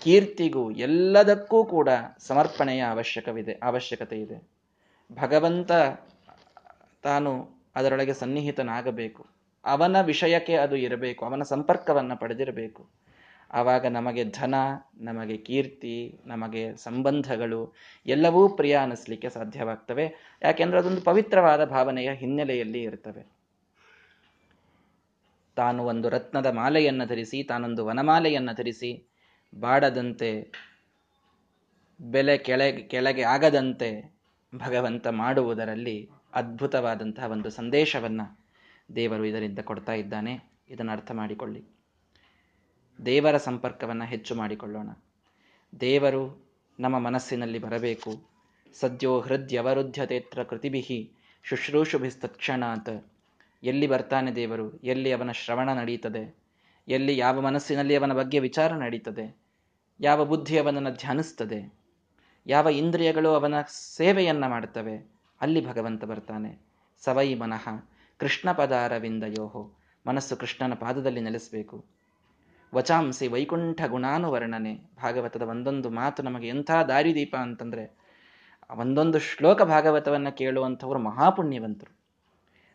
ಕೀರ್ತಿಗೂ 0.00 0.70
ಎಲ್ಲದಕ್ಕೂ 0.70 1.64
ಕೂಡ 1.64 1.88
ಸಮರ್ಪಣೆಯ 2.18 2.80
ಅವಶ್ಯಕವಿದೆ, 2.80 3.52
ಅವಶ್ಯಕತೆ 3.52 4.20
ಇದೆ. 4.20 4.48
ಭಗವಂತ 5.12 5.72
ತಾನು 7.02 7.32
ಅದರೊಳಗೆ 7.76 8.12
ಸನ್ನಿಹಿತನಾಗಬೇಕು. 8.12 9.26
ಅವನ 9.64 10.00
ವಿಷಯಕ್ಕೆ 10.00 10.54
ಅದು 10.54 10.76
ಇರಬೇಕು, 10.76 11.26
ಅವನ 11.26 11.42
ಸಂಪರ್ಕವನ್ನು 11.42 12.16
ಪಡೆದಿರಬೇಕು. 12.16 13.01
ಆವಾಗ 13.52 13.86
ನಮಗೆ 13.86 14.24
ಧನ, 14.24 14.54
ನಮಗೆ 14.96 15.36
ಕೀರ್ತಿ, 15.36 16.20
ನಮಗೆ 16.26 16.76
ಸಂಬಂಧಗಳು 16.76 17.74
ಎಲ್ಲವೂ 18.06 18.48
ಪ್ರಿಯ 18.48 18.76
ಅನ್ನಿಸ್ಲಿಕ್ಕೆ 18.76 19.30
ಸಾಧ್ಯವಾಗ್ತವೆ. 19.30 20.38
ಯಾಕೆಂದ್ರೆ 20.42 20.78
ಅದೊಂದು 20.78 21.00
ಪವಿತ್ರವಾದ 21.00 21.64
ಭಾವನೆಯ 21.64 22.12
ಹಿನ್ನೆಲೆಯಲ್ಲಿ 22.12 22.82
ಇರ್ತವೆ. 22.82 23.42
ತಾನು 25.56 25.84
ಒಂದು 25.84 26.08
ರತ್ನದ 26.08 26.46
ಮಾಲೆಯನ್ನು 26.46 27.06
ಧರಿಸಿ, 27.06 27.42
ತಾನೊಂದು 27.42 27.86
ವನಮಾಲೆಯನ್ನು 27.86 28.54
ಧರಿಸಿ, 28.54 29.10
ಬಾಡದಂತೆ, 29.60 30.52
ಬೆಲೆ 32.00 32.38
ಕೆಳಗೆ 32.38 32.82
ಕೆಳಗೆ 32.82 33.22
ಆಗದಂತೆ 33.22 34.14
ಭಗವಂತ 34.54 35.06
ಮಾಡುವುದರಲ್ಲಿ 35.06 36.10
ಅದ್ಭುತವಾದಂತಹ 36.32 37.24
ಒಂದು 37.24 37.50
ಸಂದೇಶವನ್ನು 37.50 38.50
ದೇವರು 38.96 39.24
ಇದರಿಂದ 39.24 39.58
ಕೊಡ್ತಾ 39.58 39.92
ಇದ್ದಾನೆ. 39.92 40.40
ಇದನ್ನು 40.70 40.92
ಅರ್ಥ 40.92 41.12
ಮಾಡಿಕೊಳ್ಳಿ. 41.12 41.71
ದೇವರ 43.06 43.36
ಸಂಪರ್ಕವನ್ನು 43.36 44.04
ಹೆಚ್ಚು 44.04 44.34
ಮಾಡಿಕೊಳ್ಳೋಣ. 44.34 44.90
ದೇವರು 45.80 46.46
ನಮ್ಮ 46.80 46.98
ಮನಸ್ಸಿನಲ್ಲಿ 46.98 47.58
ಬರಬೇಕು. 47.58 48.22
ಸದ್ಯೋ 48.80 49.20
ಹೃದಯವರುದ್ಧತೆತ್ರ 49.20 50.42
ಕೃತಿಭಿಹಿ 50.42 51.12
ಶುಶ್ರೂಷುಭಿಸ್ತಕ್ಷಣಾತ್ 51.42 53.06
ಎಲ್ಲಿ 53.62 53.86
ಬರ್ತಾನೆ 53.86 54.32
ದೇವರು? 54.32 54.76
ಎಲ್ಲಿ 54.76 55.12
ಅವನ 55.12 55.30
ಶ್ರವಣ 55.30 55.72
ನಡೀತದೆ? 55.72 56.36
ಎಲ್ಲಿ 56.88 57.18
ಯಾವ 57.18 57.40
ಮನಸ್ಸಿನಲ್ಲಿ 57.40 57.96
ಅವನ 57.96 58.12
ಬಗ್ಗೆ 58.12 58.38
ವಿಚಾರ 58.38 58.72
ನಡೀತದೆ? 58.72 59.36
ಯಾವ 60.00 60.24
ಬುದ್ಧಿ 60.24 60.58
ಅವನನ್ನು 60.58 60.90
ಧ್ಯಾನಿಸ್ತದೆ? 60.90 61.74
ಯಾವ 62.46 62.68
ಇಂದ್ರಿಯಗಳು 62.68 63.28
ಅವನ 63.28 63.54
ಸೇವೆಯನ್ನು 63.62 64.48
ಮಾಡ್ತವೆ? 64.48 65.10
ಅಲ್ಲಿ 65.40 65.66
ಭಗವಂತ 65.66 66.04
ಬರ್ತಾನೆ. 66.04 66.58
ಸವೈ 67.04 67.34
ಮನಃ 67.34 67.68
ಕೃಷ್ಣ 68.16 68.52
ಪದಾರವಿಂದಯೋಹೋ 68.52 69.72
ಮನಸ್ಸು 70.06 70.36
ಕೃಷ್ಣನ 70.36 70.74
ಪಾದದಲ್ಲಿ 70.74 71.20
ನೆಲೆಸಬೇಕು. 71.20 72.01
ವಚಾಂಸಿ 72.74 73.28
ವೈಕುಂಠ 73.28 73.82
ಗುಣಾನುವರ್ಣನೆ 73.86 74.74
ಭಾಗವತದ 74.74 75.42
ಒಂದೊಂದು 75.42 75.90
ಮಾತು 75.90 76.22
ನಮಗೆ 76.22 76.48
ಎಂಥ 76.48 76.70
ದಾರಿದೀಪ 76.88 77.36
ಅಂತಂದ್ರೆ, 77.36 77.96
ಒಂದೊಂದು 78.70 79.18
ಶ್ಲೋಕ 79.18 79.62
ಭಾಗವತವನ್ನ 79.62 80.28
ಕೇಳುವಂಥವ್ರು 80.28 80.98
ಮಹಾಪುಣ್ಯವಂತರು. 80.98 81.96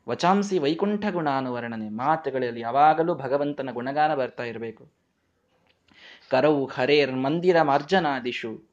ವಚಾಂಸಿ 0.10 0.60
ವೈಕುಂಠ 0.60 1.06
ಗುಣಾನುವರ್ಣನೆ 1.12 1.90
ಮಾತುಗಳಲ್ಲಿ 1.90 2.60
ಯಾವಾಗಲೂ 2.60 3.16
ಭಗವಂತನ 3.16 3.70
ಗುಣಗಾನ 3.72 4.16
ಬರ್ತಾ 4.16 4.44
ಇರಬೇಕು. 4.44 4.88
ಕರವು 6.32 6.66
ಹರೇರ್ 6.66 7.12
ಮಂದಿರ 7.12 7.62
ಮಾರ್ಜನಾದಿಶು 7.62 8.64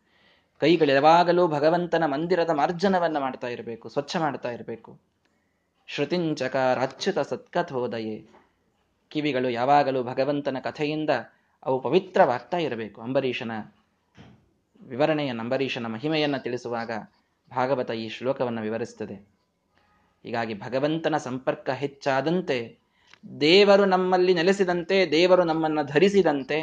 ಕೈಗಳು 0.61 0.93
ಯಾವಾಗಲೂ 0.93 1.49
ಭಗವಂತನ 1.49 2.05
ಮಂದಿರದ 2.07 2.51
ಮಾರ್ಜನವನ್ನ 2.51 3.19
ಮಾಡ್ತಾ 3.19 3.47
ಇರಬೇಕು, 3.47 3.89
ಸ್ವಚ್ಛ 3.89 4.17
ಮಾಡ್ತಾ 4.17 4.51
ಇರಬೇಕು. 4.51 4.99
ಶ್ರುತಿಂಚಕ 5.87 6.57
ಅಚ್ಯುತ 6.57 7.19
ಸತ್ಕಥೋದಯೇ. 7.19 8.29
ಕಿವಿಗಳು 9.15 9.49
ಯಾವಾಗಲೂ 9.51 10.03
ಭಗವಂತನ 10.03 10.57
ಕಥೆಯಿಂದ 10.65 11.11
ಅವು 11.67 11.77
ಪವಿತ್ರವಾಗ್ತಾ 11.81 12.59
ಇರಬೇಕು. 12.59 12.99
ಅಂಬರೀಷನ 13.03 13.53
ವಿವರಣೆಯ 14.83 15.33
ಅಂಬರೀಷನ 15.41 15.87
ಮಹಿಮೆಯನ್ನು 15.87 16.43
ತಿಳಿಸುವಾಗ 16.43 16.91
ಭಾಗವತ 17.51 17.91
ಈ 17.91 18.09
ಶ್ಲೋಕವನ್ನು 18.09 18.63
ವಿವರಿಸ್ತದೆ 18.63 19.17
ಹೀಗಾಗಿ 20.25 20.55
ಭಗವಂತನ 20.55 21.17
ಸಂಪರ್ಕ 21.17 21.71
ಹೆಚ್ಚಾದಂತೆ 21.71 22.59
ದೇವರು 23.41 23.85
ನಮ್ಮಲ್ಲಿ 23.85 24.35
ನೆಲೆಸಿದಂತೆ, 24.35 24.97
ದೇವರು 25.11 25.45
ನಮ್ಮನ್ನು 25.45 25.83
ಧರಿಸಿದಂತೆ 25.87 26.59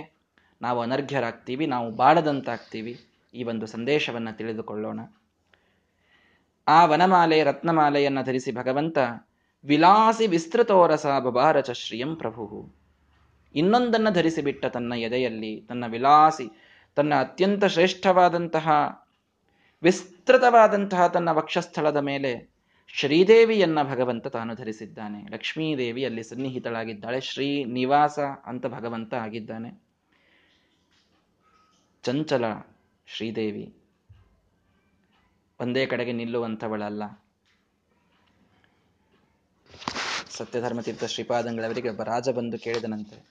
ನಾವು 0.62 0.79
ಅನರ್ಘ್ಯರಾಗ್ತೀವಿ, 0.81 1.65
ನಾವು 1.65 1.91
ಬಾಡದಂತಾಗ್ತೀವಿ 1.91 2.93
ಈ 3.34 3.43
ಒಂದು 3.43 3.65
ಸಂದೇಶವನ್ನು 3.65 4.38
ತಿಳಿದುಕೊಳ್ಳೋಣ. 4.38 5.00
ಆ 6.67 6.86
ವನಮಾಲೆ, 6.86 7.43
ರತ್ನಮಾಲೆಯನ್ನು 7.43 8.24
ಧರಿಸಿ 8.24 8.51
ಭಗವಂತ 8.51 8.98
ವಿಲಾಸಿ 9.63 10.27
ವಿಸ್ತೃತೋರಸ 10.27 11.06
ಬಬಾರ 11.06 11.62
ಶ್ರಿಯಂ 11.62 12.15
ಪ್ರಭು. 12.15 12.75
ಇನ್ನೊಂದನ್ನು 13.56 14.13
ಧರಿಸಿಬಿಟ್ಟ 14.13 14.65
ತನ್ನ 14.65 14.94
ಎದೆಯಲ್ಲಿ, 14.94 15.62
ತನ್ನ 15.62 15.88
ವಿಲಾಸಿ, 15.88 16.62
ತನ್ನ 16.96 17.13
ಅತ್ಯಂತ 17.15 17.65
ಶ್ರೇಷ್ಠವಾದಂತಹ, 17.65 18.70
ವಿಸ್ತೃತವಾದಂತಹ 19.84 21.08
ತನ್ನ 21.08 21.32
ವಕ್ಷಸ್ಥಳದ 21.32 21.98
ಮೇಲೆ 21.98 22.51
ಶ್ರೀದೇವಿಯನ್ನ 22.88 23.84
ಭಗವಂತ 23.84 24.27
ತಾನು 24.27 24.56
ಧರಿಸಿದ್ದಾನೆ. 24.56 25.32
ಲಕ್ಷ್ಮೀದೇವಿ 25.32 26.06
ಅಲ್ಲಿ 26.06 26.24
ಸನ್ನಿಹಿತಳಾಗಿದ್ದಾಳೆ. 26.24 27.22
ಶ್ರೀ 27.22 27.63
ನಿವಾಸ 27.63 28.20
ಅಂತ 28.46 28.65
ಭಗವಂತ 28.65 29.13
ಆಗಿದ್ದಾನೆ. 29.13 29.82
ಚಂಚಲ 32.03 32.46
ಶ್ರೀದೇವಿ. 33.08 33.74
ಒಂದೇ 35.60 35.86
ಕಡೆಗೆ 35.86 36.12
ನಿಲ್ಲುವಂಥವಳಲ್ಲ. 36.12 37.03
ಸತ್ಯಧರ್ಮತೀರ್ಥ 40.42 41.04
ಶ್ರೀಪಾದಂಗಳವರಿಗೆ 41.04 41.90
ಒಬ್ಬ 41.90 42.04
ರಾಜ 42.04 42.30
ಬಂದು 42.30 42.58
ಕೇಳಿದನಂತೆ 42.60 43.26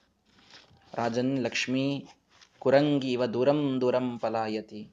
ರಾಜನ್ 0.94 1.38
ಲಕ್ಷ್ಮೀ 1.38 2.04
ಕುರಂಗಿ 2.58 3.12
ಇವ 3.12 3.26
ದೂರಂ 3.26 3.78
ದೂರಂ 3.80 4.18
ಪಲಾಯತಿ 4.18 4.90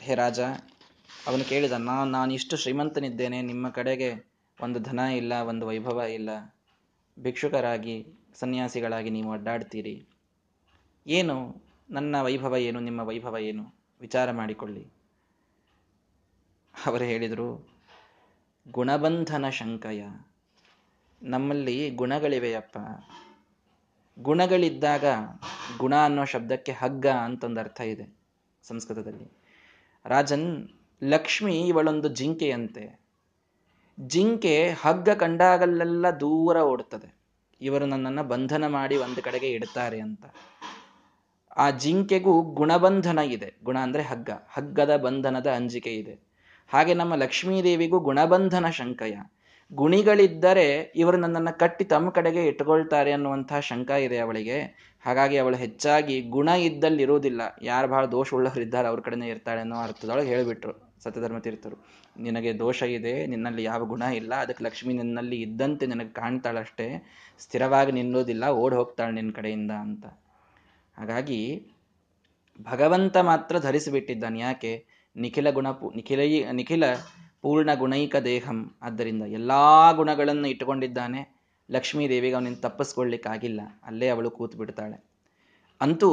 ಹೇ 0.00 0.14
ರಾಜ, 0.14 0.40
ಅವನು 1.26 1.48
ಕೇಳಿದ, 1.48 1.72
ನಾ, 1.72 2.04
ನಾನು 2.04 2.34
ಇಷ್ಟು 2.34 2.56
ಶ್ರೀಮಂತನಿದ್ದೇನೆ, 2.56 3.42
ನಿಮ್ಮ 3.42 3.68
ಕಡೆಗೆ 3.68 4.30
ಒಂದು 4.62 4.80
ಧನ 4.80 4.98
ಇಲ್ಲ, 4.98 5.34
ಒಂದು 5.34 5.66
ವೈಭವ 5.66 6.00
ಇಲ್ಲ. 6.00 6.56
ಭಿಕ್ಷುಕರಾಗಿ, 7.18 8.06
ಸನ್ಯಾಸಿಗಳಾಗಿ 8.34 9.10
ನೀವು 9.10 9.32
ಅಡ್ಡಾಡ್ತೀರಿ. 9.32 10.06
ಏನು? 11.06 11.62
ನನ್ನ 11.90 12.16
ವೈಭವ 12.22 12.56
ಏನು? 12.56 12.80
ನಿಮ್ಮ 12.80 13.00
ವೈಭವ 13.00 13.36
ಏನು? 13.38 13.74
ವಿಚಾರ 14.00 14.30
ಮಾಡಿಕೊಳ್ಳಿ. 14.30 14.86
ಅವರು 16.86 17.04
ಹೇಳಿದರು 17.04 17.75
ಗುಣಬಂಧನ 18.70 19.48
ಶಂಕಯ. 19.48 20.04
ನಮ್ಮಲ್ಲಿ 21.22 21.90
ಗುಣಗಳಿವೆಯಪ್ಪ. 21.90 22.78
ಗುಣಗಳಿದ್ದಾಗ 24.18 25.04
ಗುಣ 25.78 25.94
ಅನ್ನೋ 25.94 26.24
ಶಬ್ದಕ್ಕೆ 26.24 26.72
ಹಗ್ಗ 26.72 27.06
ಅಂತೊಂದು 27.06 27.60
ಅರ್ಥ 27.60 27.80
ಇದೆ 27.80 28.16
ಸಂಸ್ಕೃತದಲ್ಲಿ. 28.62 29.32
ರಾಜನ್, 30.04 30.68
ಲಕ್ಷ್ಮಿ 31.04 31.60
ಇವಳೊಂದು 31.60 32.08
ಜಿಂಕೆಯಂತೆ. 32.08 33.00
ಜಿಂಕೆ 34.00 34.70
ಹಗ್ಗ 34.70 35.10
ಕಂಡಾಗಲ್ಲೆಲ್ಲ 35.10 36.10
ದೂರ 36.10 36.56
ಓಡುತ್ತದೆ 36.56 37.16
ಇವರು 37.60 37.86
ನನ್ನನ್ನು 37.86 38.24
ಬಂಧನ 38.24 38.66
ಮಾಡಿ 38.66 38.96
ಒಂದು 38.96 39.22
ಕಡೆಗೆ 39.22 39.48
ಇಡ್ತಾರೆ 39.48 40.00
ಅಂತ. 40.00 40.24
ಆ 41.56 41.70
ಜಿಂಕೆಗೂ 41.70 42.42
ಗುಣಬಂಧನ 42.42 43.18
ಇದೆ. 43.18 43.54
ಗುಣ 43.64 43.78
ಅಂದ್ರೆ 43.78 44.02
ಹಗ್ಗ. 44.02 44.30
ಹಗ್ಗದ 44.30 44.96
ಬಂಧನದ 44.96 45.46
ಅಂಜಿಕೆ 45.46 45.94
ಇದೆ. 45.94 46.25
ಹಾಗೆ 46.68 46.94
ನಮ್ಮ 46.94 47.14
ಲಕ್ಷ್ಮೀದೇವಿಗೂ 47.14 47.98
ಗುಣಬಂಧನ 48.00 48.66
ಶಂಕಯ 48.70 49.16
ಗುಣಿಗಳಿದ್ದರೆ 49.72 50.92
ಇವರು 50.96 51.16
ನನ್ನನ್ನು 51.16 51.58
ಕಟ್ಟಿ 51.58 51.84
ತಮ್ಮ 51.84 52.10
ಕಡೆಗೆ 52.10 52.46
ಇಟ್ಕೊಳ್ತಾರೆ 52.46 53.12
ಅನ್ನುವಂತಹ 53.12 53.60
ಶಂಕ 53.60 53.90
ಇದೆ 53.90 54.18
ಅವಳಿಗೆ. 54.18 54.58
ಹಾಗಾಗಿ 55.02 55.36
ಅವಳು 55.38 55.56
ಹೆಚ್ಚಾಗಿ 55.56 56.22
ಗುಣ 56.22 56.48
ಇದ್ದಲ್ಲಿ 56.48 57.02
ಇರುವುದಿಲ್ಲ 57.02 57.56
ಯಾರು 57.62 57.88
ಬಹಳ 57.88 58.06
ದೋಷ 58.06 58.34
ಉಳ್ಳವರಿದ್ದಾರೆ 58.34 58.88
ಅವ್ರ 58.88 59.00
ಕಡೆನೇ 59.00 59.28
ಇರ್ತಾಳೆ 59.28 59.60
ಅನ್ನೋ 59.60 59.76
ಅರ್ಥದೊಳಗೆ 59.76 60.28
ಹೇಳಿಬಿಟ್ರು 60.28 60.74
ಸತ್ಯಧರ್ಮ 61.04 61.38
ತೀರ್ಥರು. 61.38 61.76
ನಿನಗೆ 62.20 62.58
ದೋಷ 62.58 62.82
ಇದೆ, 62.82 63.26
ನಿನ್ನಲ್ಲಿ 63.26 63.62
ಯಾವ 63.62 63.84
ಗುಣ 63.84 64.02
ಇಲ್ಲ, 64.02 64.34
ಅದಕ್ಕೆ 64.34 64.64
ಲಕ್ಷ್ಮಿ 64.64 64.94
ನಿನ್ನಲ್ಲಿ 64.94 65.36
ಇದ್ದಂತೆ 65.36 65.86
ನಿನಗೆ 65.86 66.08
ಕಾಣ್ತಾಳಷ್ಟೇ 66.08 67.06
ಸ್ಥಿರವಾಗಿ 67.38 67.92
ನಿಲ್ಲೋದಿಲ್ಲ 67.92 68.44
ಓಡ್ 68.48 68.74
ಹೋಗ್ತಾಳೆ 68.74 69.12
ನಿನ್ನ 69.12 69.32
ಕಡೆಯಿಂದ 69.32 69.70
ಅಂತ. 69.70 70.06
ಹಾಗಾಗಿ 70.98 71.66
ಭಗವಂತ 72.62 73.16
ಮಾತ್ರ 73.16 73.58
ಧರಿಸಿಬಿಟ್ಟಿದ್ದಾನೆ. 73.58 74.38
ಯಾಕೆ? 74.40 74.95
ನಿಖಿಲ 75.16 75.50
ಗುಣಪು 75.50 75.92
ನಿಖಿಲೈ 75.96 76.44
ನಿಖಿಲ 76.52 76.84
ಪೂರ್ಣ 77.42 77.74
ಗುಣೈಕ 77.74 78.16
ದೇಹಂ. 78.16 78.74
ಆದ್ದರಿಂದ 78.82 79.22
ಎಲ್ಲಾ 79.22 79.92
ಗುಣಗಳನ್ನು 79.92 80.48
ಇಟ್ಟುಕೊಂಡಿದ್ದಾನೆ. 80.48 81.36
ಲಕ್ಷ್ಮೀ 81.70 82.08
ದೇವಿಗೆ 82.08 82.34
ಅವನಿಂದ 82.34 82.58
ತಪ್ಪಿಸ್ಕೊಳ್ಳಿಕ್ಕಾಗಿಲ್ಲ. 82.60 83.60
ಅಲ್ಲೇ 83.82 84.08
ಅವಳು 84.08 84.30
ಕೂತು 84.30 84.58
ಬಿಡ್ತಾಳೆ 84.58 85.04
ಅಂತೂ 85.80 86.10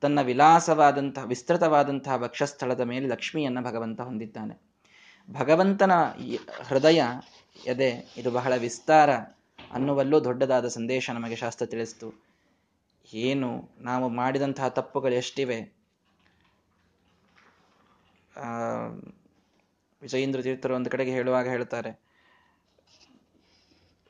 ತನ್ನ 0.00 0.20
ವಿಲಾಸವಾದಂತಹ 0.20 1.24
ವಿಸ್ತೃತವಾದಂತಹ 1.24 2.14
ವಕ್ಷಸ್ಥಳದ 2.14 2.80
ಮೇಲೆ 2.80 3.06
ಲಕ್ಷ್ಮಿಯನ್ನು 3.06 3.62
ಭಗವಂತ 3.62 4.00
ಹೊಂದಿದ್ದಾನೆ. 4.00 4.54
ಭಗವಂತನ 5.32 5.92
ಹೃದಯ 6.66 7.02
ಎದೆ, 7.66 8.14
ಇದು 8.16 8.30
ಬಹಳ 8.30 8.56
ವಿಸ್ತಾರ 8.56 9.10
ಅನ್ನುವಲ್ಲೂ 9.72 10.24
ದೊಡ್ಡದಾದ 10.24 10.68
ಸಂದೇಶ 10.68 11.10
ನಮಗೆ 11.10 11.36
ಶಾಸ್ತ್ರ 11.36 11.66
ತಿಳಿಸ್ತು. 11.66 12.08
ಏನು, 13.14 13.68
ನಾವು 13.80 14.08
ಮಾಡಿದಂತಹ 14.08 14.68
ತಪ್ಪುಗಳು 14.68 15.14
ಎಷ್ಟಿವೆ? 15.14 15.83
ವಿಜಯೇಂದ್ರ 20.02 20.40
ತೀರ್ಥರು 20.42 20.74
ಒಂದು 20.74 20.90
ಕಡೆಗೆ 20.90 21.12
ಹೇಳುವಾಗ 21.12 21.46
ಹೇಳ್ತಾರೆ 21.48 21.90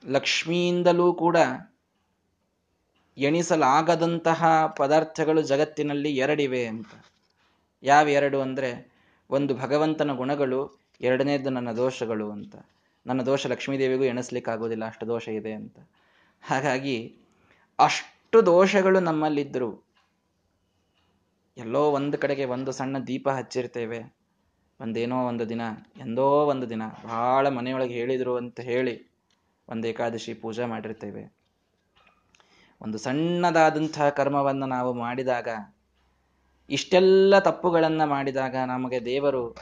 ಲಕ್ಷ್ಮಿಯಿಂದಲೂ 0.05 1.07
ಕೂಡ 1.15 1.37
ಎಣಿಸಲಾಗದಂತಹ 3.17 4.45
ಪದಾರ್ಥಗಳು 4.77 5.41
ಜಗತ್ತಿನಲ್ಲಿ 5.43 6.11
ಎರಡಿವೆ 6.17 6.63
ಅಂತ. 6.67 6.93
ಯಾವ 7.83 8.09
ಎರಡು 8.09 8.39
ಅಂದರೆ, 8.41 8.71
ಒಂದು 9.31 9.53
ಭಗವಂತನ 9.55 10.13
ಗುಣಗಳು, 10.15 10.61
ಎರಡನೇದು 11.01 11.51
ನನ್ನ 11.51 11.71
ದೋಷಗಳು 11.73 12.27
ಅಂತ. 12.31 12.55
ನನ್ನ 13.07 13.21
ದೋಷ 13.23 13.47
ಲಕ್ಷ್ಮೀದೇವಿಗೂ 13.47 14.05
ಎಣಿಸ್ಲಿಕ್ಕಾಗೋದಿಲ್ಲ, 14.05 14.85
ಅಷ್ಟು 14.85 15.07
ದೋಷ 15.09 15.27
ಇದೆ 15.41 15.53
ಅಂತ. 15.53 15.77
ಹಾಗಾಗಿ 16.43 16.97
ಅಷ್ಟು 17.79 18.39
ದೋಷಗಳು 18.47 19.01
ನಮ್ಮಲ್ಲಿದ್ದರು 19.01 19.71
ಎಲ್ಲೋ 21.57 21.91
ಒಂದು 21.91 22.19
ಕಡೆಗೆ 22.19 22.45
ಒಂದು 22.45 22.73
ಸಣ್ಣ 22.73 22.99
ದೀಪ 22.99 23.29
ಹಚ್ಚಿರ್ತೇವೆ. 23.29 24.17
ಒಂದೇನೋ 24.81 25.27
ಒಂದು 25.27 25.49
ದಿನ, 25.49 25.61
ಎಂದೋ 25.97 26.23
ಒಂದು 26.23 26.71
ದಿನ, 26.71 26.83
ಬಹಳ 27.05 27.49
ಮನೆಯೊಳಗೆ 27.49 27.95
ಹೇಳಿದ್ರು 27.95 28.37
ಅಂತ 28.37 28.61
ಹೇಳಿ 28.61 29.13
ಒಂದು 29.69 29.89
ಏಕಾದಶಿ 29.89 30.35
ಪೂಜೆ 30.35 30.65
ಮಾಡಿರ್ತೇವೆ. 30.65 31.35
ಒಂದು 32.81 32.99
ಸಣ್ಣದಾದಂತಹ 32.99 34.09
ಕರ್ಮವನ್ನು 34.09 34.67
ನಾವು 34.67 34.93
ಮಾಡಿದಾಗ, 34.93 35.49
ಇಷ್ಟೆಲ್ಲ 36.71 37.39
ತಪ್ಪುಗಳನ್ನು 37.39 38.09
ಮಾಡಿದಾಗ 38.09 38.57
ನಮಗೆ 38.57 39.05
ದೇವರು 39.05 39.57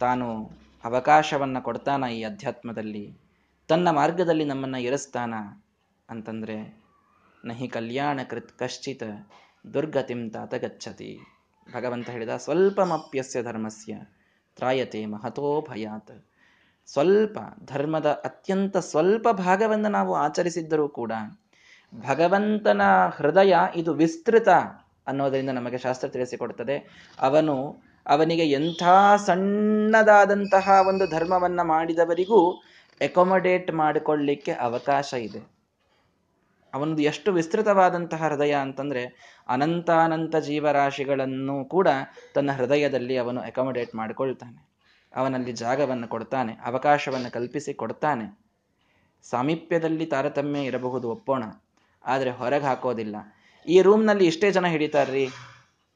ತಾನು 0.00 0.50
ಅವಕಾಶವನ್ನು 0.84 1.62
ಕೊಡ್ತಾನ 1.62 2.04
ಈ 2.04 2.22
ಅಧ್ಯಾತ್ಮದಲ್ಲಿ, 2.22 3.18
ತನ್ನ 3.68 3.90
ಮಾರ್ಗದಲ್ಲಿ 3.90 4.44
ನಮ್ಮನ್ನು 4.44 4.78
ಇರಿಸ್ತಾನ 4.78 5.34
ಅಂತಂದ್ರೆ, 6.08 6.82
ನಹಿ 7.44 7.68
ಕಲ್ಯಾಣ 7.68 8.20
ಕೃತ್ 8.30 8.58
ಕಶ್ಚಿತ್ 8.58 9.28
ದುರ್ಗತಿಂ 9.74 10.30
ತಾತ 10.30 10.54
ಗಚ್ಚತಿ. 10.54 11.18
ಭಗವಂತ 11.74 12.10
ಹೇಳಿದ, 12.10 12.28
ಸ್ವಲ್ಪಮಪ್ಯಸ್ಯ 12.36 13.42
ಧರ್ಮಸ್ಯ, 13.42 13.94
ತ್ರಾಯತೆ 14.56 15.06
ಮಹತೋ 15.06 15.66
ಭಯಾತ್. 15.70 16.26
ಸ್ವಲ್ಪ 16.86 17.38
ಧರ್ಮದ 17.64 18.06
ಅತ್ಯಂತ 18.06 18.76
ಸ್ವಲ್ಪ 18.76 19.28
ಭಾಗವನ್ನು 19.28 19.88
ನಾವು 19.88 20.14
ಆಚರಿಸಿದ್ದರೂ 20.14 20.88
ಕೂಡ, 20.88 21.12
ಭಗವಂತನ 21.94 22.82
ಹೃದಯ 23.16 23.54
ಇದು 23.76 23.94
ವಿಸ್ತೃತ 23.94 24.48
ಅನ್ನೋದರಿಂದ 25.06 25.50
ನಮಗೆ 25.50 25.78
ಶಾಸ್ತ್ರ 25.78 26.08
ತಿಳಿಸಿಕೊಡ್ತದೆ 26.08 26.76
ಅವನು, 27.20 27.82
ಅವನಿಗೆ 28.06 28.50
ಎಂಥ 28.50 28.82
ಸಣ್ಣದಾದಂತಹ 29.26 30.70
ಒಂದು 30.88 31.10
ಧರ್ಮವನ್ನು 31.10 31.64
ಮಾಡಿದವರಿಗೂ 31.64 32.62
ಎಕೊಮಡೇಟ್ 33.00 33.72
ಮಾಡಿಕೊಳ್ಳಿಕ್ಕೆ 33.72 34.52
ಅವಕಾಶ 34.52 35.14
ಇದೆ. 35.14 35.57
ಅವನದು 36.78 37.02
ಎಷ್ಟು 37.02 37.32
ವಿಸ್ತೃತವಾದಂತಹ 37.32 38.22
ಹೃದಯ 38.28 38.54
ಅಂತಂದ್ರೆ 38.66 39.02
ಅನಂತಾನಂತ 39.48 40.36
ಜೀವರಾಶಿಗಳನ್ನು 40.48 41.56
ಕೂಡ 41.74 41.88
ತನ್ನ 42.34 42.50
ಹೃದಯದಲ್ಲಿ 42.52 43.16
ಅವನು 43.16 43.40
ಅಕೊಮಡೇಟ್ 43.40 43.94
ಮಾಡಿಕೊಳ್ತಾನೆ. 43.94 44.58
ಅವನಲ್ಲಿ 45.12 45.52
ಜಾಗವನ್ನು 45.62 46.06
ಕೊಡ್ತಾನೆ, 46.08 46.52
ಅವಕಾಶವನ್ನು 46.64 47.30
ಕಲ್ಪಿಸಿ 47.32 47.72
ಕೊಡ್ತಾನೆ. 47.74 48.26
ಸಾಮೀಪ್ಯದಲ್ಲಿ 49.24 50.06
ತಾರತಮ್ಯ 50.06 50.68
ಇರಬಹುದು 50.70 51.06
ಒಪ್ಪೋಣ, 51.10 51.44
ಆದರೆ 52.04 52.30
ಹೊರಗೆ 52.40 52.66
ಹಾಕೋದಿಲ್ಲ. 52.70 53.16
ಈ 53.66 53.78
ರೂಮ್ನಲ್ಲಿ 53.82 54.26
ಇಷ್ಟೇ 54.26 54.48
ಜನ 54.50 54.66
ಹಿಡಿತಾರ್ರಿ. 54.66 55.24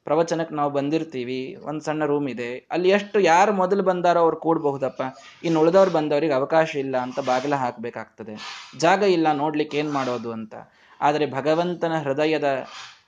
ಪ್ರವಚನಕ್ಕೆ 0.04 0.54
ನಾವು 0.54 0.72
ಬಂದಿರ್ತೀವಿ, 0.72 1.56
ಒಂದು 1.64 1.80
ಸಣ್ಣ 1.80 2.04
ರೂಮ್ 2.04 2.28
ಇದೆ. 2.28 2.68
ಅಲ್ಲಿ 2.70 2.88
ಎಷ್ಟು 2.88 3.20
ಯಾರು 3.20 3.52
ಮೊದಲು 3.52 3.82
ಬಂದಾರೋ 3.82 4.20
ಅವ್ರು 4.20 4.36
ಕೂಡಬಹುದಪ್ಪ. 4.36 5.02
ಇನ್ನು 5.44 5.60
ಉಳಿದವ್ರು 5.60 5.90
ಬಂದವರಿಗೆ 5.90 6.32
ಅವಕಾಶ 6.32 6.76
ಇಲ್ಲ 6.76 6.96
ಅಂತ 6.96 7.20
ಬಾಗಿಲ 7.20 7.54
ಹಾಕಬೇಕಾಗ್ತದೆ. 7.54 8.34
ಜಾಗ 8.78 9.02
ಇಲ್ಲ, 9.02 9.32
ನೋಡ್ಲಿಕ್ಕೆ 9.32 9.78
ಏನು 9.78 9.92
ಮಾಡೋದು 9.92 10.32
ಅಂತ. 10.32 10.54
ಆದರೆ 11.00 11.26
ಭಗವಂತನ 11.26 11.92
ಹೃದಯದ 11.98 12.64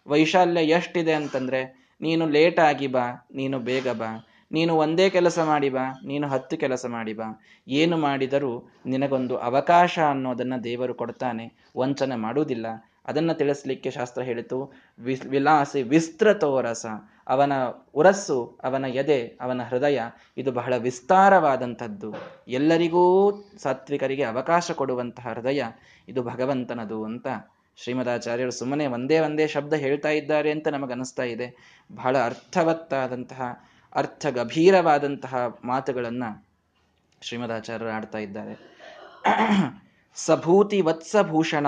ವೈಶಾಲ್ಯ 0.06 0.60
ಎಷ್ಟಿದೆ 0.60 1.12
ಅಂತಂದ್ರೆ, 1.12 1.90
ನೀನು 2.00 2.26
ಲೇಟ್ 2.26 2.60
ಆಗಿ 2.60 2.86
ಬಾ, 2.86 3.28
ನೀನು 3.34 3.58
ಬೇಗ 3.58 3.88
ಬಾ. 3.88 4.26
ನೀನು 4.52 4.76
ಒಂದೇ 4.76 5.10
ಕೆಲಸ 5.10 5.38
ಮಾಡಿ 5.38 5.70
ಬಾ, 5.70 6.00
ನೀನು 6.06 6.28
ಹತ್ತು 6.28 6.56
ಕೆಲಸ 6.56 6.86
ಮಾಡಿ 6.88 7.12
ಬಾ. 7.12 7.42
ಏನು 7.68 7.96
ಮಾಡಿದರೂ 7.96 8.68
ನಿನಗೊಂದು 8.86 9.36
ಅವಕಾಶ 9.36 9.98
ಅನ್ನೋದನ್ನ 10.10 10.56
ದೇವರು 10.64 10.94
ಕೊಡ್ತಾನೆ. 10.94 11.70
ವಂಚನೆ 11.76 12.16
ಮಾಡುವುದಿಲ್ಲ. 12.16 12.66
ಅದನ್ನ 13.06 13.32
ತಿಳಿಸ್ಲಿಕ್ಕೆ 13.32 13.90
ಶಾಸ್ತ್ರ 13.90 14.22
ಹೇಳಿತು. 14.22 14.72
ವಿಸ್, 14.98 15.26
ವಿಲಾಸಿ 15.26 15.82
ವಿಸ್ತೃತೋರಸ 15.82 16.86
ಅವನ 17.28 17.52
ಉರಸ್ಸು, 17.94 18.58
ಅವನ 18.64 18.84
ಎದೆ, 18.84 19.26
ಅವನ 19.26 19.62
ಹೃದಯ, 19.62 20.00
ಇದು 20.36 20.52
ಬಹಳ 20.52 20.76
ವಿಸ್ತಾರವಾದಂಥದ್ದು. 20.76 22.14
ಎಲ್ಲರಿಗೂ 22.48 23.32
ಸಾತ್ವಿಕರಿಗೆ 23.58 24.22
ಅವಕಾಶ 24.22 24.70
ಕೊಡುವಂತಹ 24.70 25.28
ಹೃದಯ, 25.28 25.64
ಇದು 26.08 26.22
ಭಗವಂತನದು 26.22 27.04
ಅಂತ 27.04 27.26
ಶ್ರೀಮದಾಚಾರ್ಯರು 27.76 28.50
ಸುಮ್ಮನೆ 28.50 28.86
ಒಂದೇ 28.86 29.18
ಒಂದೇ 29.18 29.46
ಶಬ್ದ 29.46 29.72
ಹೇಳ್ತಾ 29.74 30.08
ಇದ್ದಾರೆ 30.08 30.50
ಅಂತ 30.50 30.68
ನಮಗನಿಸ್ತಾ 30.68 31.22
ಇದೆ. 31.22 31.78
ಬಹಳ 31.94 32.18
ಅರ್ಥವತ್ತಾದಂತಹ 32.18 33.42
ಅರ್ಥ 33.94 34.26
ಗಭೀರವಾದಂತಹ 34.26 35.58
ಮಾತುಗಳನ್ನು 35.64 36.46
ಶ್ರೀಮದಾಚಾರ್ಯರು 37.22 37.90
ಆಡ್ತಾ 37.90 38.18
ಇದ್ದಾರೆ. 38.18 38.74
ಸಭೂತಿ 40.14 40.80
ವತ್ಸಭೂಷಣ 40.80 41.66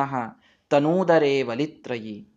ತನೂದರೇ 0.68 1.42
ವಲಿತ್ರಯಿ 1.42 2.28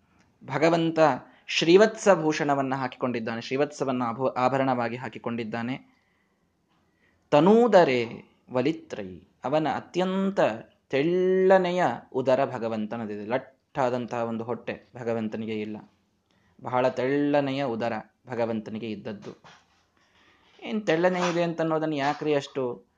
ಭಗವಂತ 0.46 1.00
ಶ್ರೀವತ್ಸ 1.48 2.10
ಭೂಷಣವನ್ನು 2.13 2.76
ಹಾಕಿಕೊಂಡಿದ್ದಾನೆ, 2.76 3.42
ಶ್ರೀವತ್ಸವನ್ನು 3.42 4.28
ಆಭರಣವಾಗಿ 4.28 4.96
ಹಾಕಿಕೊಂಡಿದ್ದಾನೆ. 4.96 6.00
ತನೂದರೇ 7.32 8.24
ವಲಿತ್ರಯಿ 8.52 9.28
ಅವನ 9.44 9.70
ಅತ್ಯಂತ 9.76 10.39
ತೆಳ್ಳನೆಯ 10.89 11.86
ಉದರ 12.13 12.46
ಭಗವಂತನದಿದೆ. 12.46 13.26
ಲಟ್ಟಾದಂತಹ 13.26 14.24
ಒಂದು 14.24 14.44
ಹೊಟ್ಟೆ 14.44 14.89
ಭಗವಂತನಿಗೆ 14.96 15.62
ಇಲ್ಲ. 15.62 15.78
ಬಹಳ 16.62 16.88
ತೆಳ್ಳನೆಯ 16.88 17.63
ಉದರ 17.63 17.94
ಭಗವಂತನಿಗೆ 18.28 18.92
ಇದ್ದದ್ದು. 18.92 19.42
ಏನು 20.63 20.82
ತೆಳ್ಳನೆ 20.82 21.32
ಇದೆ 21.32 21.44
ಅಂತ 21.44 21.62
ಅನ್ನೋದನ್ನು 21.62 21.96
ಯಾಕ್ರಿ 21.96 22.36
ಅಷ್ಟು 22.36 22.88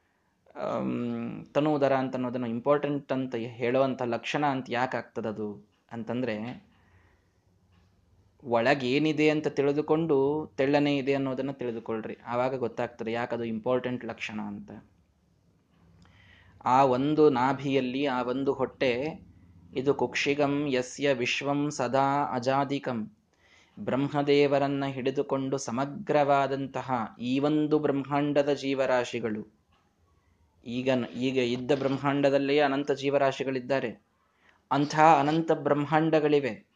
ತನುವುದರ 1.52 1.96
ಅಂತ 1.96 2.16
ಅನ್ನೋದನ್ನು 2.16 2.48
ಇಂಪಾರ್ಟೆಂಟ್ 2.48 3.12
ಅಂತ 3.12 3.36
ಹೇಳುವಂಥ 3.36 4.02
ಲಕ್ಷಣ 4.02 4.46
ಅಂತ 4.46 4.66
ಯಾಕೆ 4.70 4.98
ಆಗ್ತದದು 4.98 5.68
ಅಂತಂದ್ರೆ, 5.92 6.66
ಒಳಗೇನಿದೆ 8.44 9.30
ಅಂತ 9.30 9.48
ತಿಳಿದುಕೊಂಡು 9.48 10.50
ತೆಳ್ಳನೆ 10.58 10.98
ಇದೆ 10.98 11.14
ಅನ್ನೋದನ್ನ 11.14 11.52
ತಿಳಿದುಕೊಳ್ಳ್ರಿ 11.52 12.18
ಆವಾಗ 12.26 12.58
ಗೊತ್ತಾಗ್ತದೆ 12.58 13.12
ಯಾಕದು 13.12 13.44
ಇಂಪಾರ್ಟೆಂಟ್ 13.44 14.06
ಲಕ್ಷಣ 14.06 14.42
ಅಂತ. 14.42 14.72
ಆ 16.66 16.86
ಒಂದು 16.86 17.30
ನಾಭಿಯಲ್ಲಿ, 17.30 18.06
ಆ 18.06 18.24
ಒಂದು 18.24 18.54
ಹೊಟ್ಟೆ, 18.54 19.22
ಇದು 19.74 19.94
ಕುಕ್ಷಿಗಂ 19.94 20.68
ಯಸ್ಯ 20.68 21.14
ವಿಶ್ವಂ 21.14 21.72
ಸದಾ 21.72 22.24
ಅಜಾದಿಕಂ 22.32 23.12
ಬ್ರಹ್ಮದೇವರನ್ನ 23.80 24.86
ಹಿಡಿದುಕೊಂಡು 24.86 25.58
ಸಮಗ್ರವಾದಂತಹ 25.58 27.16
ಈ 27.22 27.40
ಒಂದು 27.40 27.80
ಬ್ರಹ್ಮಾಂಡದ 27.80 28.54
ಜೀವರಾಶಿಗಳು 28.54 29.61
ಈಗ 30.66 30.90
ಈಗ 31.16 31.38
ಇದ್ದ 31.38 31.72
ಬ್ರಹ್ಮಾಂಡದಲ್ಲಿಯೇ 31.72 32.60
ಅನಂತ 32.60 32.92
ಜೀವರಾಶಿಗಳಿದ್ದಾರೆ. 32.92 34.12
ಅಂಥ 34.72 35.00
ಅನಂತ 35.20 35.52
ಬ್ರಹ್ಮಾಂಡಗಳಿವೆ. 35.52 36.68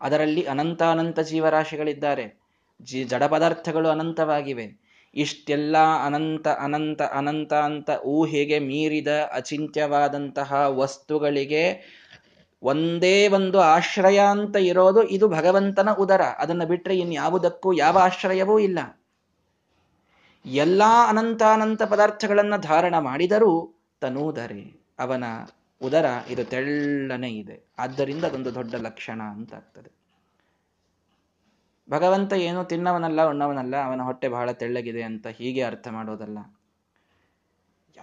ಅದರಲ್ಲಿ 0.00 0.42
ಅನಂತ 0.42 0.82
ಅನಂತ 0.82 1.20
ಜೀವರಾಶಿಗಳಿದ್ದಾರೆ. 1.20 2.38
ಜಿ, 2.82 3.04
ಜಡ 3.04 3.22
ಪದಾರ್ಥಗಳು 3.22 3.88
ಅನಂತವಾಗಿವೆ. 3.88 4.88
ಇಷ್ಟೆಲ್ಲ 5.14 5.76
ಅನಂತ 6.06 6.48
ಅನಂತ 6.48 7.02
ಅನಂತ 7.02 7.52
ಅಂತ 7.52 7.90
ಊಹೆಗೆ 8.04 8.58
ಮೀರಿದ 8.58 9.08
ಅಚಿಂತ್ಯವಾದಂತಹ 9.32 10.52
ವಸ್ತುಗಳಿಗೆ 10.68 11.82
ಒಂದೇ 12.62 13.28
ಒಂದು 13.28 13.60
ಆಶ್ರಯ 13.60 14.18
ಅಂತ 14.18 14.56
ಇರೋದು 14.56 15.02
ಇದು 15.02 15.28
ಭಗವಂತನ 15.28 15.88
ಉದರ. 15.92 16.20
ಅದನ್ನು 16.20 16.66
ಬಿಟ್ಟರೆ 16.66 16.98
ಇನ್ಯಾವುದಕ್ಕೂ 16.98 17.72
ಯಾವ 17.72 17.98
ಆಶ್ರಯವೂ 17.98 18.58
ಇಲ್ಲ. 18.58 18.78
ಎಲ್ಲಾ 20.48 21.06
ಅನಂತಾನಂತ 21.08 21.82
ಪದಾರ್ಥಗಳನ್ನ 21.82 22.56
ಧಾರಣ 22.56 22.98
ಮಾಡಿದರೂ 22.98 23.84
ತನೂದರೆ 24.00 24.86
ಅವನ 24.98 25.24
ಉದರ 25.82 26.04
ಇದು 26.30 26.44
ತೆಳ್ಳನೆ 26.44 27.30
ಇದೆ. 27.30 27.66
ಆದ್ದರಿಂದ 27.78 28.24
ಅದೊಂದು 28.24 28.54
ದೊಡ್ಡ 28.54 28.74
ಲಕ್ಷಣ 28.74 29.22
ಅಂತ 29.22 29.54
ಆಗ್ತದೆ 29.54 29.90
ಭಗವಂತ 31.90 32.32
ಏನು 32.32 32.64
ತಿನ್ನವನಲ್ಲ, 32.64 33.28
ಉಣ್ಣವನಲ್ಲ, 33.28 33.76
ಅವನ 33.76 34.02
ಹೊಟ್ಟೆ 34.02 34.28
ಬಹಳ 34.28 34.52
ತೆಳ್ಳಗಿದೆ 34.52 35.02
ಅಂತ 35.02 35.26
ಹೀಗೆ 35.26 35.62
ಅರ್ಥ 35.62 35.88
ಮಾಡೋದಲ್ಲ. 35.88 36.38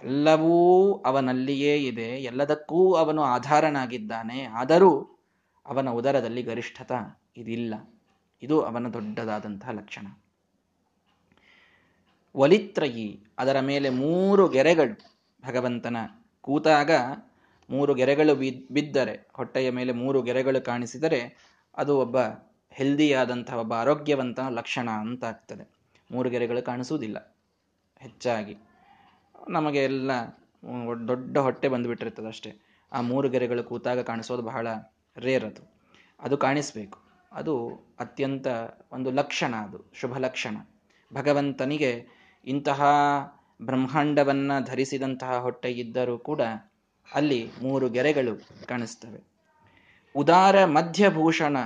ಎಲ್ಲವೂ 0.02 0.94
ಅವನಲ್ಲಿಯೇ 0.94 1.76
ಇದೆ, 1.76 2.08
ಎಲ್ಲದಕ್ಕೂ 2.22 2.94
ಅವನು 2.94 3.22
ಆಧಾರನಾಗಿದ್ದಾನೆ, 3.22 4.44
ಆದರೂ 4.44 5.18
ಅವನ 5.66 5.88
ಉದರದಲ್ಲಿ 5.88 6.42
ಗರಿಷ್ಠತ 6.42 6.92
ಇದಿಲ್ಲ. 7.36 7.74
ಇದು 8.42 8.60
ಅವನ 8.60 8.92
ದೊಡ್ಡದಾದಂತಹ 8.92 9.70
ಲಕ್ಷಣ. 9.70 10.06
ಒಲಿತ್ರಯಿ 12.36 13.24
ಅದರ 13.38 13.60
ಮೇಲೆ 13.60 13.90
ಮೂರು 13.90 14.48
ಗೆರೆಗಳು. 14.48 15.16
ಭಗವಂತನ 15.46 15.96
ಕೂತಾಗ 16.40 16.90
ಮೂರು 17.70 17.94
ಗೆರೆಗಳು 17.94 18.34
ಬಿದ್ದರೆ, 18.70 19.28
ಹೊಟ್ಟೆಯ 19.32 19.70
ಮೇಲೆ 19.70 19.92
ಮೂರು 19.92 20.22
ಗೆರೆಗಳು 20.22 20.64
ಕಾಣಿಸಿದರೆ 20.64 21.38
ಅದು 21.76 21.98
ಒಬ್ಬ 21.98 22.16
ಹೆಲ್ದಿಯಾದಂತಹ 22.70 23.56
ಒಬ್ಬ 23.56 23.74
ಆರೋಗ್ಯವಂತ 23.74 24.40
ಲಕ್ಷಣ 24.50 24.90
ಅಂತ 24.90 25.24
ಆಗ್ತದೆ. 25.24 25.70
ಮೂರು 26.10 26.30
ಗೆರೆಗಳು 26.30 26.64
ಕಾಣಿಸುವುದಿಲ್ಲ. 26.64 27.36
ಹೆಚ್ಚಾಗಿ. 27.96 28.56
ನಮಗೆ 29.48 29.84
ಎಲ್ಲ 29.84 30.10
ದೊಡ್ಡ 31.08 31.38
ಹೊಟ್ಟೆ 31.38 31.68
ಬಂದುಬಿಟ್ಟಿರ್ತದೆ 31.68 32.26
ಅಷ್ಟೇ. 32.26 32.54
ಆ 32.92 33.00
ಮೂರು 33.00 33.28
ಗೆರೆಗಳು 33.28 33.64
ಕೂತಾಗ 33.64 34.00
ಕಾಣಿಸೋದು 34.00 34.42
ಬಹಳ 34.42 34.68
ರೇರ್ 35.16 35.44
ಅದು. 35.44 35.74
ಅದು 36.20 36.36
ಕಾಣಿಸಬೇಕು. 36.36 36.98
ಅದು 37.32 37.80
ಅತ್ಯಂತ 38.00 38.46
ಒಂದು 38.92 39.10
ಲಕ್ಷಣ 39.10 39.54
ಅದು, 39.54 39.90
ಶುಭ 39.92 40.16
ಲಕ್ಷಣ. 40.16 40.56
ಭಗವಂತನಿಗೆ 41.14 42.15
ಇಂತಹ 42.46 42.84
ಬ್ರಹ್ಮಾಂಡವನ್ನ 43.62 44.52
ಧರಿಸಿದಂತಹ 44.66 45.38
ಹೊಟ್ಟೆ 45.38 45.72
ಇದ್ದರೂ 45.72 46.18
ಕೂಡ 46.18 46.40
ಅಲ್ಲಿ 47.14 47.50
ಮೂರು 47.62 47.88
ಗೆರೆಗಳು 47.88 48.66
ಕಾಣಿಸ್ತವೆ. 48.66 49.24
ಉದಾರ 50.16 50.64
ಮಧ್ಯಭೂಷಣ 50.64 51.56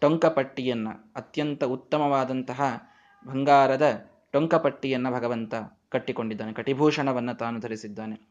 ಟೊಂಕಪಟ್ಟಿಯನ್ನ, 0.00 0.88
ಅತ್ಯಂತ 1.16 1.64
ಉತ್ತಮವಾದಂತಹ 1.64 2.88
ಬಂಗಾರದ 3.26 4.10
ಟೊಂಕಪಟ್ಟಿಯನ್ನ 4.32 5.10
ಭಗವಂತ 5.10 5.54
ಕಟ್ಟಿಕೊಂಡಿದ್ದಾನೆ, 5.88 6.52
ಕಟಿಭೂಷಣವನ್ನ 6.52 7.32
ತಾನು 7.32 7.60
ಧರಿಸಿದ್ದಾನೆ. 7.60 8.28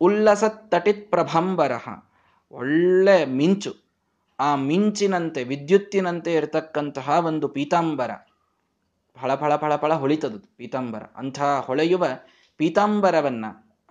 ಉಲ್ಲಸ 0.00 0.44
ತಟಿತ್ 0.44 1.10
ಪ್ರಭಂಬರಹ, 1.10 1.88
ಒಳ್ಳೆ 2.52 3.24
ಮಿಂಚು, 3.24 3.74
ಆ 4.40 4.54
ಮಿಂಚಿನಂತೆ, 4.54 5.44
ವಿದ್ಯುತ್ತಿನಂತೆ 5.44 6.34
ಇರತಕ್ಕಂತಹ 6.34 7.08
ಒಂದು 7.08 7.48
ಪೀತಾಂಬರ. 7.48 8.10
ಫಳ 9.16 9.34
ಫಳ 9.34 9.56
ಫಳ 9.56 9.76
ಫಳ 9.76 9.94
ಹೊಳಿತದು 9.94 10.56
ಪೀತಾಂಬರ. 10.56 11.02
ಅಂಥ 11.16 11.40
ಹೊಳೆಯುವ 11.40 12.06
ಪೀತಾಂಬರವನ್ನ. 12.56 13.44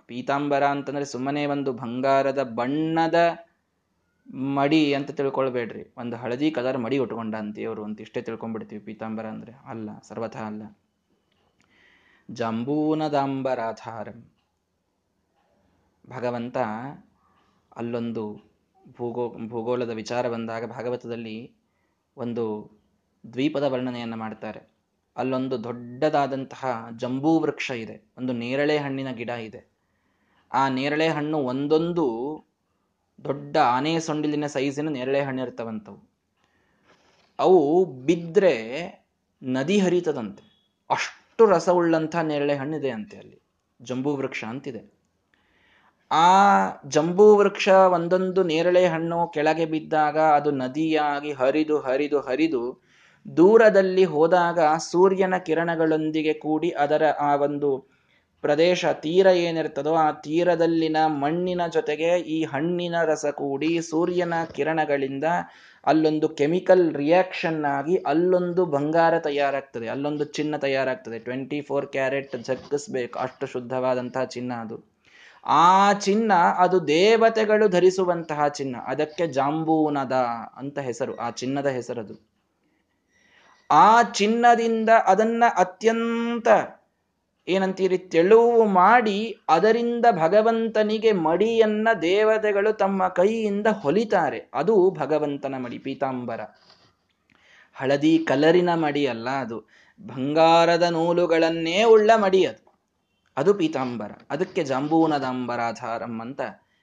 ಪೀತಾಂಬರ 0.06 0.66
ಅಂತಂದ್ರೆ 0.66 1.04
ಸುಮ್ಮನೆ 1.04 1.46
ಒಂದು 1.46 1.72
ಬಂಗಾರದ 1.72 2.42
ಬಣ್ಣದ 2.42 3.46
ಮಡಿ 4.34 4.94
ಅಂತ 4.94 5.10
ತಿಳ್ಕೊಳ್ಬೇಡ್ರಿ. 5.10 5.94
ಒಂದು 5.96 6.16
ಹಳದಿ 6.16 6.50
ಕಲರ್ 6.50 6.78
ಮಡಿ 6.78 6.98
ಉಟ್ಕೊಂಡ 6.98 7.34
ಅಂತೀವರು 7.34 7.84
ಅಂತ 7.84 8.00
ಇಷ್ಟೇ 8.00 8.22
ತಿಳ್ಕೊಂಡ್ಬಿಡ್ತೀವಿ 8.22 8.82
ಪೀತಾಂಬರ 8.82 9.26
ಅಂದ್ರೆ. 9.26 9.52
ಅಲ್ಲ, 9.52 9.90
ಸರ್ವಥ 10.08 10.36
ಅಲ್ಲ. 10.36 10.62
ಜಂಬೂನದಾಂಬರಾಧಾರಂ. 12.30 14.30
ಭಗವಂತ 16.10 16.56
ಅಲ್ಲೊಂದು 17.76 18.40
ಭೂಗೋ, 18.96 19.36
ಭೂಗೋಳದ 19.46 19.90
ವಿಚಾರ 19.90 20.28
ಬಂದಾಗ 20.28 20.64
ಭಾಗವತದಲ್ಲಿ 20.64 21.56
ಒಂದು 22.16 22.70
ದ್ವೀಪದ 23.32 23.62
ವರ್ಣನೆಯನ್ನು 23.62 24.16
ಮಾಡ್ತಾರೆ. 24.16 24.75
ಅಲ್ಲೊಂದು 25.16 25.64
ದೊಡ್ಡದಾದಂತಹ 25.64 26.88
ಜಂಬೂ 26.96 27.38
ವೃಕ್ಷ 27.38 27.70
ಇದೆ. 27.70 28.12
ಒಂದು 28.18 28.32
ನೇರಳೆ 28.32 28.78
ಹಣ್ಣಿನ 28.78 29.10
ಗಿಡ 29.10 29.28
ಇದೆ. 29.28 29.70
ಆ 30.52 30.68
ನೇರಳೆ 30.68 31.08
ಹಣ್ಣು 31.08 31.38
ಒಂದೊಂದು 31.38 32.06
ದೊಡ್ಡ 33.24 33.56
ಆನೆ 33.56 34.00
ಸೊಂಡಿಲಿನ 34.00 34.46
ಸೈಜಿನ 34.46 34.88
ನೇರಳೆ 34.88 35.20
ಹಣ್ಣು 35.20 35.42
ಇರ್ತವಂಥವು 35.42 36.10
ಅವು 37.38 37.84
ಬಿದ್ದರೆ 37.84 38.54
ನದಿ 39.42 39.78
ಹರಿತದಂತೆ. 39.78 40.44
ಅಷ್ಟು 40.90 41.46
ರಸವುಳ್ಳಂಥ 41.46 42.16
ನೇರಳೆ 42.16 42.56
ಹಣ್ಣಿದೆ 42.56 42.90
ಅಂತೆ 42.90 43.16
ಅಲ್ಲಿ. 43.16 43.42
ಜಂಬೂ 43.82 44.16
ವೃಕ್ಷ 44.16 44.44
ಅಂತಿದೆ. 44.44 44.96
ಆ 46.10 46.28
ಜಂಬೂ 46.88 47.36
ವೃಕ್ಷ 47.36 47.68
ಒಂದೊಂದು 47.68 48.42
ನೇರಳೆ 48.42 48.86
ಹಣ್ಣು 48.86 49.28
ಕೆಳಗೆ 49.28 49.66
ಬಿದ್ದಾಗ 49.66 50.18
ಅದು 50.18 50.50
ನದಿಯಾಗಿ 50.50 51.32
ಹರಿದು 51.32 51.80
ಹರಿದು 51.80 52.20
ಹರಿದು 52.20 52.85
ದೂರದಲ್ಲಿ 53.26 54.04
ಹೋದಾಗ 54.04 54.58
ಸೂರ್ಯನ 54.78 55.34
ಕಿರಣಗಳೊಂದಿಗೆ 55.38 56.32
ಕೂಡಿ 56.32 56.70
ಅದರ 56.70 57.02
ಆ 57.20 57.36
ಒಂದು 57.36 57.96
ಪ್ರದೇಶ 58.42 58.84
ತೀರ 58.86 59.26
ಏನಿರ್ತದೋ 59.26 59.94
ಆ 59.94 60.10
ತೀರದಲ್ಲಿನ 60.10 60.96
ಮಣ್ಣಿನ 61.06 61.60
ಜೊತೆಗೆ 61.72 62.18
ಈ 62.18 62.44
ಹಣ್ಣಿನ 62.44 62.94
ರಸ 63.04 63.26
ಕೂಡಿ 63.34 63.80
ಸೂರ್ಯನ 63.80 64.34
ಕಿರಣಗಳಿಂದ 64.52 65.24
ಅಲ್ಲೊಂದು 65.86 66.28
ಕೆಮಿಕಲ್ 66.28 66.94
ರಿಯಾಕ್ಷನ್ 66.94 67.64
ಆಗಿ 67.64 67.96
ಅಲ್ಲೊಂದು 67.96 68.66
ಬಂಗಾರ 68.66 69.18
ತಯಾರಾಗ್ತದೆ, 69.18 69.88
ಅಲ್ಲೊಂದು 69.88 70.24
ಚಿನ್ನ 70.24 70.56
ತಯಾರಾಗ್ತದೆ. 70.56 71.18
ಟ್ವೆಂಟಿ 71.18 71.60
ಫೋರ್ 71.60 71.86
ಕ್ಯಾರೆಟ್ 71.86 72.36
ಜಗ್ಗಿಸ್ಬೇಕು, 72.36 73.18
ಅಷ್ಟು 73.18 73.46
ಶುದ್ಧವಾದಂತಹ 73.46 74.24
ಚಿನ್ನ 74.24 74.52
ಅದು. 74.52 74.96
ಆ 75.46 75.92
ಚಿನ್ನ 75.92 76.32
ಅದು 76.32 76.88
ದೇವತೆಗಳು 76.88 77.68
ಧರಿಸುವಂತಹ 77.68 78.48
ಚಿನ್ನ. 78.48 78.76
ಅದಕ್ಕೆ 78.86 79.26
ಜಾಂಬೂನದ 79.26 80.12
ಅಂತ 80.56 80.78
ಹೆಸರು, 80.78 81.16
ಆ 81.16 81.30
ಚಿನ್ನದ 81.30 81.66
ಹೆಸರದು. 81.66 82.35
ಆ 83.70 84.02
ಚಿನ್ನದಿಂದ 84.02 84.88
ಅದನ್ನ 85.06 85.44
ಅತ್ಯಂತ 85.56 86.48
ಏನಂತೀರಿ, 87.48 87.98
ತೆಳುವು 87.98 88.64
ಮಾಡಿ 88.64 89.36
ಅದರಿಂದ 89.48 90.06
ಭಗವಂತನಿಗೆ 90.10 91.12
ಮಡಿಯನ್ನ 91.12 91.88
ದೇವತೆಗಳು 92.02 92.72
ತಮ್ಮ 92.72 93.08
ಕೈಯಿಂದ 93.08 93.66
ಹೊಲಿತಾರೆ. 93.66 94.50
ಅದು 94.54 94.90
ಭಗವಂತನ 94.90 95.54
ಮಡಿ, 95.58 95.78
ಪೀತಾಂಬರ. 95.78 96.40
ಹಳದಿ 97.74 98.18
ಕಲರಿನ 98.18 98.74
ಮಡಿ 98.74 99.06
ಅಲ್ಲ 99.06 99.30
ಅದು. 99.30 99.68
ಬಂಗಾರದ 100.00 100.82
ನೂಲುಗಳನ್ನೇ 100.82 101.84
ಉಳ್ಳ 101.84 102.10
ಮಡಿ 102.16 102.46
ಅದು. 102.46 102.78
ಅದು 103.36 103.54
ಪೀತಾಂಬರ. 103.54 104.10
ಅದಕ್ಕೆ 104.30 104.64
ಜಾಂಬೂನದಾಂಬರಾಧಾರಂ 104.64 106.20
ಅಂತ 106.20 106.40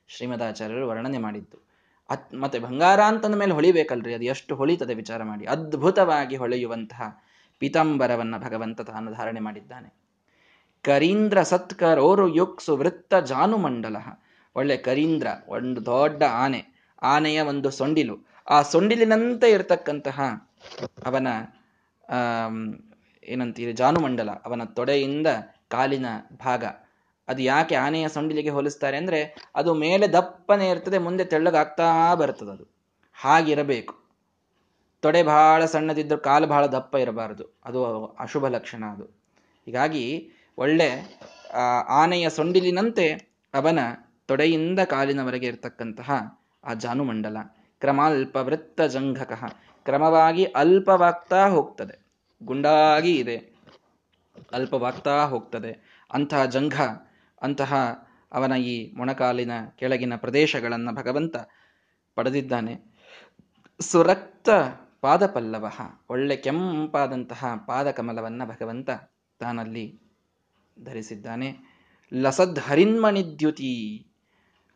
ಶ್ರೀಮದಾಚಾರ್ಯರು 0.08 0.88
ವರ್ಣನೆ 0.88 1.18
ಮಾಡಿದ್ದು. 1.18 1.63
ಅತ್ 2.10 2.34
ಮತ್ತೆ 2.34 2.60
ಬಂಗಾರ 2.60 3.00
ಅಂತಂದ 3.02 3.36
ಮೇಲೆ 3.36 3.52
ಹೊಳಿಬೇಕಲ್ರಿ, 3.52 4.14
ಅದು 4.14 4.24
ಎಷ್ಟು 4.24 4.56
ಹೊಳಿತದೆ 4.56 4.94
ವಿಚಾರ 4.94 5.24
ಮಾಡಿ. 5.24 5.46
ಅದ್ಭುತವಾಗಿ 5.46 6.36
ಹೊಳೆಯುವಂತಹ 6.36 7.24
ಪೀತಾಂಬರವನ್ನ 7.60 8.38
ಭಗವಂತ 8.38 8.82
ತಾನು 8.82 9.12
ಧಾರಣೆ 9.12 9.40
ಮಾಡಿದ್ದಾನೆ. 9.40 9.90
ಕರೀಂದ್ರ 10.84 11.44
ಸತ್ಕರೋರು 11.44 12.36
ಯುಕ್ಸು 12.36 12.78
ವೃತ್ತ 12.78 13.14
ಜಾನುಮಂಡಲ 13.16 13.96
ಒಳ್ಳೆ 14.56 14.78
ಕರೀಂದ್ರ, 14.78 15.28
ಒಂದು 15.48 15.86
ದೊಡ್ಡ 15.86 16.24
ಆನೆ, 16.24 16.62
ಆನೆಯ 17.02 17.42
ಒಂದು 17.42 17.70
ಸೊಂಡಿಲು. 17.72 18.28
ಆ 18.50 18.62
ಸೊಂಡಿಲಿನಂತೆ 18.62 19.52
ಇರತಕ್ಕಂತಹ 19.52 20.22
ಅವನ 21.06 21.28
ಏನಂತೀರಿ 23.24 23.74
ಜಾನುಮಂಡಲ 23.74 24.32
ಅವನ 24.32 24.64
ತೊಡೆಯಿಂದ 24.64 25.28
ಕಾಲಿನ 25.68 26.06
ಭಾಗ 26.38 26.64
ಅದು 27.34 27.42
ಯಾಕೆ 27.42 27.76
ಆನೆಯ 27.76 28.08
ಸೊಂಡಿಲಿಗೆ 28.10 28.50
ಹೋಲಿಸ್ತಾರೆ 28.50 28.98
ಅಂದ್ರೆ 28.98 29.22
ಅದು 29.56 29.74
ಮೇಲೆ 29.74 30.14
ದಪ್ಪನೆ 30.14 30.70
ಇರ್ತದೆ, 30.70 30.98
ಮುಂದೆ 30.98 31.26
ತೆಳ್ಳಗಾಗ್ತಾ 31.26 32.16
ಬರ್ತದೆ 32.16 32.52
ಅದು. 32.52 32.66
ಹಾಗಿರಬೇಕು. 33.14 33.96
ತೊಡೆ 35.02 35.24
ಬಹಳ 35.24 35.66
ಸಣ್ಣದಿದ್ದರೂ 35.66 36.18
ಕಾಲು 36.18 36.48
ಬಹಳ 36.48 36.66
ದಪ್ಪ 36.66 36.96
ಇರಬಾರದು. 36.96 37.46
ಅದು 37.66 38.06
ಅಶುಭ 38.20 38.48
ಲಕ್ಷಣ 38.48 38.84
ಅದು. 38.86 39.04
ಹೀಗಾಗಿ 39.66 40.32
ಒಳ್ಳೆ 40.58 41.20
ಆನೆಯ 41.88 42.30
ಸೊಂಡಿಲಿನಂತೆ 42.30 43.08
ಅವನ 43.54 43.80
ತೊಡೆಯಿಂದ 44.26 44.80
ಕಾಲಿನವರೆಗೆ 44.80 45.48
ಇರತಕ್ಕಂತಹ 45.48 46.10
ಆ 46.64 46.74
ಜಾನುಮಂಡಲ 46.74 47.38
ಕ್ರಮಾಲ್ಪ 47.80 48.36
ವೃತ್ತ 48.38 48.82
ಜಂಘಕ 48.82 49.34
ಕ್ರಮವಾಗಿ 49.86 50.46
ಅಲ್ಪವಾಗ್ತಾ 50.46 51.48
ಹೋಗ್ತದೆ. 51.48 51.96
ಗುಂಡಾಗಿ 52.44 53.16
ಇದೆ. 53.16 53.38
ಅಲ್ಪವಾಗ್ತಾ 54.54 55.26
ಹೋಗ್ತದೆ. 55.26 55.72
ಅಂತಹ 56.14 56.46
ಜಂಘ 56.46 56.82
ಅಂತಹ 57.44 57.74
ಅವನ 58.32 58.52
ಈ 58.52 58.94
ಮೊಣಕಾಲಿನ 58.94 59.52
ಕೆಳಗಿನ 59.76 60.16
ಪ್ರದೇಶಗಳನ್ನು 60.16 60.96
ಭಗವಂತ 60.96 61.36
ಪಡೆದಿದ್ದಾನೆ. 62.16 62.74
ಸುರಕ್ತ 63.80 64.50
ಪಾದಪಲ್ಲವ, 65.02 65.66
ಒಳ್ಳೆ 66.10 66.36
ಕೆಂಪಾದಂತಹ 66.38 67.46
ಪಾದಕಮಲವನ್ನು 67.68 68.48
ಭಗವಂತ 68.48 68.90
ತಾನಲ್ಲಿ 69.40 70.00
ಧರಿಸಿದ್ದಾನೆ. 70.84 71.50
ಲಸದ್ 72.14 72.60
ಹರಿನ್ಮಣಿದ್ಯುತಿ, 72.60 73.74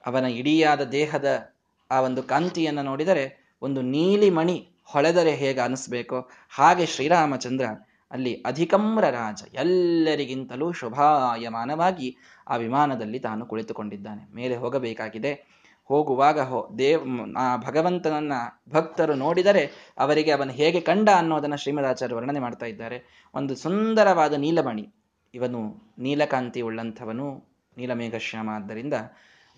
ಅವನ 0.06 0.26
ಇಡಿಯಾದ 0.26 0.82
ದೇಹದ 0.82 1.56
ಆ 1.92 2.02
ಒಂದು 2.02 2.24
ಕಾಂತಿಯನ್ನು 2.24 2.84
ನೋಡಿದರೆ 2.84 3.56
ಒಂದು 3.62 3.82
ನೀಲಿ 3.82 4.30
ಮಣಿ 4.30 4.58
ಹೊಳೆದರೆ 4.86 5.36
ಹೇಗೆ 5.36 5.60
ಅನಿಸ್ಬೇಕೋ 5.60 6.30
ಹಾಗೆ 6.50 6.86
ಶ್ರೀರಾಮಚಂದ್ರ 6.86 7.66
ಅಲ್ಲಿ 8.12 8.44
ಅಧಿಕಮ್ರ 8.46 9.10
ರಾಜ 9.10 9.44
ಎಲ್ಲರಿಗಿಂತಲೂ 9.54 10.72
ಶುಭಾಯಮಾನವಾಗಿ 10.72 12.18
ಆ 12.48 12.56
ವಿಮಾನದಲ್ಲಿ 12.56 13.20
ತಾನು 13.20 13.46
ಕುಳಿತುಕೊಂಡಿದ್ದಾನೆ. 13.46 14.36
ಮೇಲೆ 14.36 14.56
ಹೋಗಬೇಕಾಗಿದೆ. 14.56 15.58
ಹೋಗುವಾಗ 15.86 16.40
ಹೋ, 16.40 16.76
ದೇವ್, 16.78 17.36
ಆ 17.38 17.58
ಭಗವಂತನನ್ನ 17.58 18.34
ಭಕ್ತರು 18.70 19.14
ನೋಡಿದರೆ 19.14 19.94
ಅವರಿಗೆ 19.98 20.32
ಅವನು 20.32 20.52
ಹೇಗೆ 20.52 20.82
ಕಂಡ 20.82 21.10
ಅನ್ನೋದನ್ನ 21.10 21.56
ಶ್ರೀಮದಾಚಾರ್ಯ 21.56 22.16
ವರ್ಣನೆ 22.16 22.40
ಮಾಡ್ತಾ 22.40 22.66
ಇದ್ದಾರೆ. 22.66 23.30
ಒಂದು 23.34 23.56
ಸುಂದರವಾದ 23.56 24.34
ನೀಲಮಣಿ. 24.34 24.94
ಇವನು 25.34 25.94
ನೀಲಕಾಂತಿ 26.00 26.62
ಉಳ್ಳಂಥವನು. 26.62 27.58
ನೀಲಮೇಘಶ್ಯಾಮ 27.78 28.50
ಆದ್ದರಿಂದ 28.50 28.94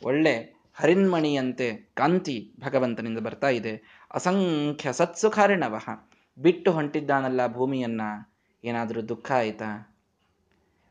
ಒಳ್ಳೆ 0.03 0.59
ಹರಿನ್ಮಣಿಯಂತೆ 0.73 1.91
ಕಾಂತಿ 1.93 2.55
ಭಗವಂತನಿಂದ 2.59 3.19
ಬರ್ತಾ 3.19 3.49
ಇದೆ. 3.49 4.05
ಅಸಂಖ್ಯ 4.13 4.93
ಸತ್ಸುಖಾರಿಣವಹ 4.93 6.09
ಬಿಟ್ಟು 6.41 6.71
ಹೊಂಟಿದ್ದಾನಲ್ಲ 6.71 7.53
ಭೂಮಿಯನ್ನ. 7.53 8.01
ಏನಾದರೂ 8.63 9.01
ದುಃಖ 9.01 9.31
ಆಯಿತಾ? 9.31 9.95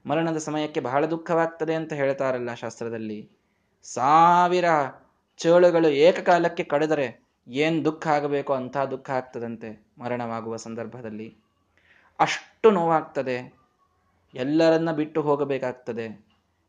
ಮರಣದ 0.07 0.37
ಸಮಯಕ್ಕೆ 0.37 0.81
ಬಹಳ 0.81 1.07
ದುಃಖವಾಗ್ತದೆ 1.07 1.75
ಅಂತ 1.75 1.93
ಹೇಳ್ತಾರಲ್ಲ 1.93 2.55
ಶಾಸ್ತ್ರದಲ್ಲಿ. 2.55 3.31
ಸಾವಿರ 3.83 4.65
ಚೇಳುಗಳು 5.37 5.89
ಏಕಕಾಲಕ್ಕೆ 5.89 6.65
ಕಡಿದರೆ 6.65 7.25
ಏನ್ 7.49 7.85
ದುಃಖ 7.85 8.09
ಆಗಬೇಕೋ? 8.09 8.53
ಅಂಥ 8.55 8.77
ದುಃಖ 8.77 9.11
ಆಗ್ತದಂತೆ 9.11 9.87
ಮರಣವಾಗುವ 9.99 10.57
ಸಂದರ್ಭದಲ್ಲಿ. 10.57 11.37
ಅಷ್ಟು 12.21 12.71
ನೋವಾಗ್ತದೆ. 12.71 13.59
ಎಲ್ಲರನ್ನ 14.35 14.93
ಬಿಟ್ಟು 14.93 15.23
ಹೋಗಬೇಕಾಗ್ತದೆ. 15.23 16.27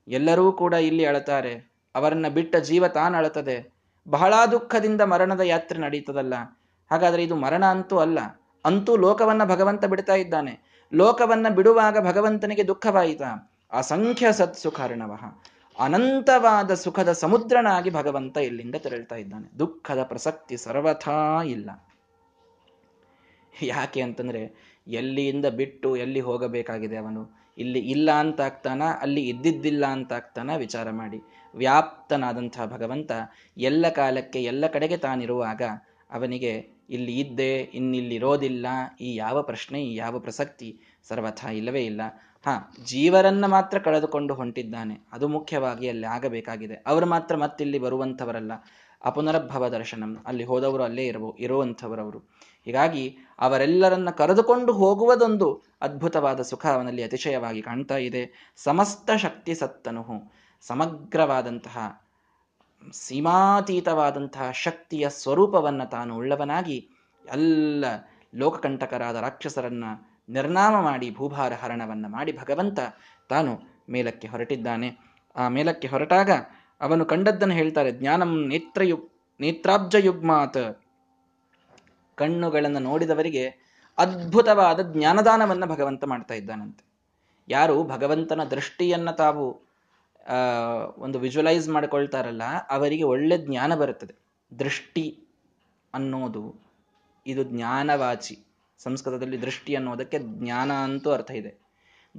ಎಲ್ಲರೂ 0.08 0.52
ಕೂಡ 0.52 0.74
ಇಲ್ಲಿ 0.74 1.06
ಅಳತಾರೆ. 1.06 1.72
ಅವರನ್ನ 1.96 2.28
ಬಿಟ್ಟ 2.28 2.56
ಜೀವ 2.56 2.88
ತಾನು 2.88 3.18
ಅಳತದೆ. 3.18 3.74
ಬಹಳ 4.08 4.34
ದುಃಖದಿಂದ 4.52 5.02
ಮರಣದ 5.02 5.40
ಯಾತ್ರೆ 5.40 5.80
ನಡೀತದಲ್ಲ. 5.80 6.34
ಹಾಗಾದ್ರೆ 6.92 7.24
ಇದು 7.24 7.36
ಮರಣ 7.36 7.66
ಅಂತೂ 7.66 7.98
ಅಲ್ಲ, 7.98 8.20
ಅಂತೂ 8.66 8.98
ಲೋಕವನ್ನ 8.98 9.44
ಭಗವಂತ 9.44 9.86
ಬಿಡ್ತಾ 9.86 10.14
ಇದ್ದಾನೆ. 10.14 10.69
ಲೋಕವನ್ನ 10.94 11.50
ಬಿಡುವಾಗ 11.50 11.98
ಭಗವಂತನಿಗೆ 12.08 12.68
ದುಃಖವಾಯಿತ. 12.68 13.22
ಅಸಂಖ್ಯ 13.72 14.32
ಸತ್ಸುಖರ್ಣವ 14.32 15.18
ಅನಂತವಾದ 15.80 16.74
ಸುಖದ 16.74 17.12
ಸಮುದ್ರನಾಗಿ 17.12 17.90
ಭಗವಂತ 17.90 18.38
ಇಲ್ಲಿಂದ 18.38 18.76
ತೆರಳ್ತಾ 18.76 19.16
ಇದ್ದಾನೆ. 19.16 19.60
ದುಃಖದ 19.60 20.04
ಪ್ರಸಕ್ತಿ 20.04 20.58
ಸರ್ವಥಾ 20.58 21.44
ಇಲ್ಲ. 21.44 21.90
ಯಾಕೆ 23.62 24.02
ಅಂತಂದ್ರೆ 24.02 24.70
ಎಲ್ಲಿಯಿಂದ 24.88 25.46
ಬಿಟ್ಟು 25.46 25.96
ಎಲ್ಲಿ 25.96 26.20
ಹೋಗಬೇಕಾಗಿದೆ 26.20 26.98
ಅವನು? 26.98 27.40
ಇಲ್ಲಿ 27.58 27.80
ಇಲ್ಲ 27.80 28.12
ಅಂತ 28.12 28.42
ಆಗ್ತಾನ? 28.42 28.82
ಅಲ್ಲಿ 29.02 29.22
ಇದ್ದಿದ್ದಿಲ್ಲ 29.22 29.86
ಅಂತಾಗ್ತಾನ 29.86 30.56
ವಿಚಾರ 30.58 30.90
ಮಾಡಿ. 30.90 31.22
ವ್ಯಾಪ್ತನಾದಂತಹ 31.56 32.66
ಭಗವಂತ 32.66 33.12
ಎಲ್ಲ 33.58 33.90
ಕಾಲಕ್ಕೆ 33.90 34.44
ಎಲ್ಲ 34.44 34.68
ಕಡೆಗೆ 34.68 34.98
ತಾನಿರುವಾಗ 34.98 35.62
ಅವನಿಗೆ 36.12 36.79
ಇಲ್ಲಿ 36.90 37.20
ಇದ್ದೆ, 37.20 37.62
ಇನ್ನಿಲ್ಲಿರೋದಿಲ್ಲ, 37.62 38.68
ಈ 39.02 39.16
ಯಾವ 39.16 39.42
ಪ್ರಶ್ನೆ, 39.42 39.84
ಈ 39.84 39.96
ಯಾವ 39.96 40.20
ಪ್ರಸಕ್ತಿ, 40.20 40.82
ಸರ್ವಥ 41.08 41.46
ಇಲ್ಲವೇ 41.46 41.86
ಇಲ್ಲ. 41.86 42.02
ಹಾ, 42.46 42.76
ಜೀವರನ್ನ 42.86 43.46
ಮಾತ್ರ 43.46 43.80
ಕಳೆದುಕೊಂಡು 43.80 44.34
ಹೊಂಟಿದ್ದಾನೆ. 44.34 45.08
ಅದು 45.12 45.28
ಮುಖ್ಯವಾಗಿ 45.28 45.90
ಅಲ್ಲಿ 45.90 46.08
ಆಗಬೇಕಾಗಿದೆ. 46.08 46.74
ಅವರು 46.74 47.06
ಮಾತ್ರ 47.06 47.36
ಮತ್ತಿಲ್ಲಿ 47.36 47.80
ಬರುವಂಥವರಲ್ಲ. 47.80 48.52
ಅಪುನರ್ಭವ 49.06 49.68
ದರ್ಶನಂ. 49.68 50.24
ಅಲ್ಲಿ 50.28 50.44
ಹೋದವರು 50.44 50.84
ಅಲ್ಲೇ 50.84 51.06
ಇರುವ 51.06 51.34
ಇರುವಂಥವರವರು. 51.40 52.20
ಹೀಗಾಗಿ 52.66 53.18
ಅವರೆಲ್ಲರನ್ನ 53.40 54.10
ಕರೆದುಕೊಂಡು 54.10 54.74
ಹೋಗುವುದೊಂದು 54.74 55.64
ಅದ್ಭುತವಾದ 55.82 56.42
ಸುಖ 56.42 56.66
ಅವನಲ್ಲಿ 56.66 57.04
ಅತಿಶಯವಾಗಿ 57.04 57.62
ಕಾಣ್ತಾ 57.62 57.98
ಇದೆ. 57.98 58.54
ಸಮಸ್ತ 58.56 59.12
ಶಕ್ತಿ 59.12 59.56
ಸತ್ತನು 59.56 60.32
ಸಮಗ್ರವಾದಂತಹ 60.62 62.02
ಸೀಮಾತೀತವಾದಂತಹ 62.92 64.52
ಶಕ್ತಿಯ 64.52 65.10
ಸ್ವರೂಪವನ್ನು 65.10 65.90
ತಾನು 65.90 66.16
ಉಳ್ಳವನಾಗಿ 66.16 66.90
ಎಲ್ಲ 67.32 67.86
ಲೋಕಕಂಟಕರಾದ 68.36 69.16
ರಾಕ್ಷಸರನ್ನ 69.16 69.84
ನಿರ್ನಾಮ 70.30 70.82
ಮಾಡಿ 70.82 71.12
ಭೂಭಾರ 71.12 71.54
ಹರಣವನ್ನು 71.54 72.10
ಮಾಡಿ 72.10 72.32
ಭಗವಂತ 72.38 72.80
ತಾನು 73.30 73.60
ಮೇಲಕ್ಕೆ 73.90 74.28
ಹೊರಟಿದ್ದಾನೆ. 74.28 74.98
ಆ 75.36 75.48
ಮೇಲಕ್ಕೆ 75.48 75.88
ಹೊರಟಾಗ 75.88 76.32
ಅವನು 76.82 77.06
ಕಂಡದ್ದನ್ನು 77.06 77.56
ಹೇಳ್ತಾರೆ, 77.56 77.92
ಜ್ಞಾನಂ 77.92 78.48
ನೇತ್ರಯು 78.48 79.10
ನೇತ್ರಾಬ್ಜ 79.40 79.96
ಯುಗ್ಮಾತ್ 80.00 80.82
ಕಣ್ಣುಗಳನ್ನು 82.16 82.80
ನೋಡಿದವರಿಗೆ 82.80 83.70
ಅದ್ಭುತವಾದ 83.98 84.80
ಜ್ಞಾನದಾನವನ್ನು 84.94 85.68
ಭಗವಂತ 85.68 86.04
ಮಾಡ್ತಾ 86.04 86.34
ಇದ್ದಾನಂತೆ. 86.34 86.84
ಯಾರು 87.48 87.84
ಭಗವಂತನ 87.84 88.44
ದೃಷ್ಟಿಯನ್ನು 88.44 89.16
ತಾವು 89.16 89.69
ಒಂದು 90.98 91.20
ವಿಜುವಲೈಸ್ 91.20 91.70
ಮಾಡಿಕೊಳ್ತಾರಲ್ಲ, 91.70 92.42
ಅವರಿಗೆ 92.70 93.04
ಒಳ್ಳೆ 93.04 93.38
ಜ್ಞಾನ 93.38 93.76
ಬರುತ್ತದೆ. 93.76 94.16
ದೃಷ್ಟಿ 94.60 95.28
ಅನ್ನೋದು, 95.94 96.56
ಇದು 97.28 97.44
ಜ್ಞಾನವಾಚಿ. 97.44 98.46
ಸಂಸ್ಕೃತದಲ್ಲಿ 98.80 99.42
ದೃಷ್ಟಿ 99.42 99.76
ಅನ್ನೋದಕ್ಕೆ 99.76 100.20
ಜ್ಞಾನ 100.20 100.72
ಅಂತೂ 100.72 101.12
ಅರ್ಥ 101.12 101.32
ಇದೆ. 101.32 101.70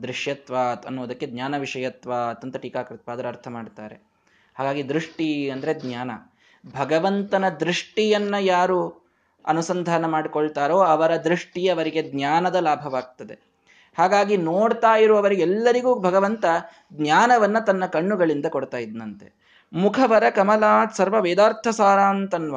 ದೃಶ್ಯತ್ವಾತ್ 0.02 0.86
ಅನ್ನೋದಕ್ಕೆ 0.86 1.26
ಜ್ಞಾನ 1.26 1.54
ವಿಷಯತ್ವಾತ್ 1.56 2.44
ಅಂತ 2.44 2.56
ಟೀಕಾಕೃತ್ಪಾದರ 2.56 3.26
ಅರ್ಥ 3.26 3.48
ಮಾಡ್ತಾರೆ. 3.48 3.96
ಹಾಗಾಗಿ 4.54 4.88
ದೃಷ್ಟಿ 4.88 5.50
ಅಂದರೆ 5.50 5.74
ಜ್ಞಾನ. 5.74 6.10
ಭಗವಂತನ 6.72 7.48
ದೃಷ್ಟಿಯನ್ನು 7.48 8.42
ಯಾರು 8.44 9.10
ಅನುಸಂಧಾನ 9.46 10.06
ಮಾಡಿಕೊಳ್ತಾರೋ 10.06 10.78
ಅವರ 10.80 11.16
ದೃಷ್ಟಿ 11.16 11.68
ಅವರಿಗೆ 11.68 12.02
ಜ್ಞಾನದ 12.10 12.54
ಲಾಭವಾಗ್ತದೆ. 12.54 13.49
ಹಾಗಾಗಿ 14.00 14.36
ನೋಡ್ತಾ 14.36 14.92
ಇರುವವರಿಗೆಲ್ಲರಿಗೂ 14.96 15.92
ಭಗವಂತ 16.00 16.44
ಜ್ಞಾನವನ್ನ 16.92 17.58
ತನ್ನ 17.58 17.86
ಕಣ್ಣುಗಳಿಂದ 17.86 18.46
ಕೊಡ್ತಾ 18.46 18.78
ಇದ್ನಂತೆ. 18.78 19.28
ಮುಖವರ 19.72 20.24
ಕಮಲಾತ್ 20.30 20.96
ಸರ್ವ 20.96 21.16
ವೇದಾರ್ಥ 21.20 21.68
ಸಾರಾಂತನ್ವ. 21.68 22.56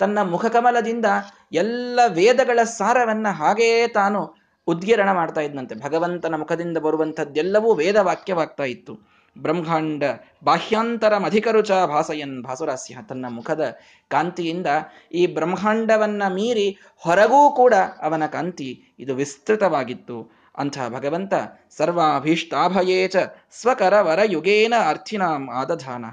ತನ್ನ 0.00 0.18
ಮುಖಕಮಲದಿಂದ 0.22 1.08
ಎಲ್ಲ 1.52 2.00
ವೇದಗಳ 2.08 2.60
ಸಾರವನ್ನ 2.62 3.28
ಹಾಗೆಯೇ 3.28 3.88
ತಾನು 3.88 4.20
ಉದ್ಗಿರಣ 4.66 5.10
ಮಾಡ್ತಾ 5.12 5.40
ಇದ್ನಂತೆ. 5.40 5.74
ಭಗವಂತನ 5.74 6.34
ಮುಖದಿಂದ 6.34 6.78
ಬರುವಂಥದ್ದೆಲ್ಲವೂ 6.78 7.74
ವೇದವಾಕ್ಯವಾಗ್ತಾ 7.74 8.64
ಇತ್ತು. 8.64 8.94
ಬ್ರಹ್ಮಾಂಡ 9.36 10.02
ಬಾಹ್ಯಾಂತರ 10.44 11.14
ಮಧಿಕರುಚ 11.18 11.70
ಭಾಸಯನ್ 11.86 12.36
ಭಾಸುರಾಸ್ಯ 12.42 12.96
ತನ್ನ 13.08 13.26
ಮುಖದ 13.28 13.64
ಕಾಂತಿಯಿಂದ 14.08 14.66
ಈ 15.12 15.22
ಬ್ರಹ್ಮಾಂಡವನ್ನ 15.26 16.22
ಮೀರಿ 16.28 16.68
ಹೊರಗೂ 16.96 17.42
ಕೂಡ 17.56 17.74
ಅವನ 18.02 18.26
ಕಾಂತಿ 18.26 18.70
ಇದು 18.98 19.14
ವಿಸ್ತೃತವಾಗಿತ್ತು. 19.14 20.18
ಅಂಥ 20.56 20.78
ಭಗವಂತ 20.88 21.34
ಸರ್ವಾಭೀಷ್ಟಾಭಯೇಚ 21.76 23.16
ಸ್ವಕರ 23.50 24.00
ವರ 24.00 24.18
ಯುಗೇನ 24.24 24.74
ಅರ್ಥಿನಾಂ 24.88 25.50
ಆದಧಾನ. 25.50 26.04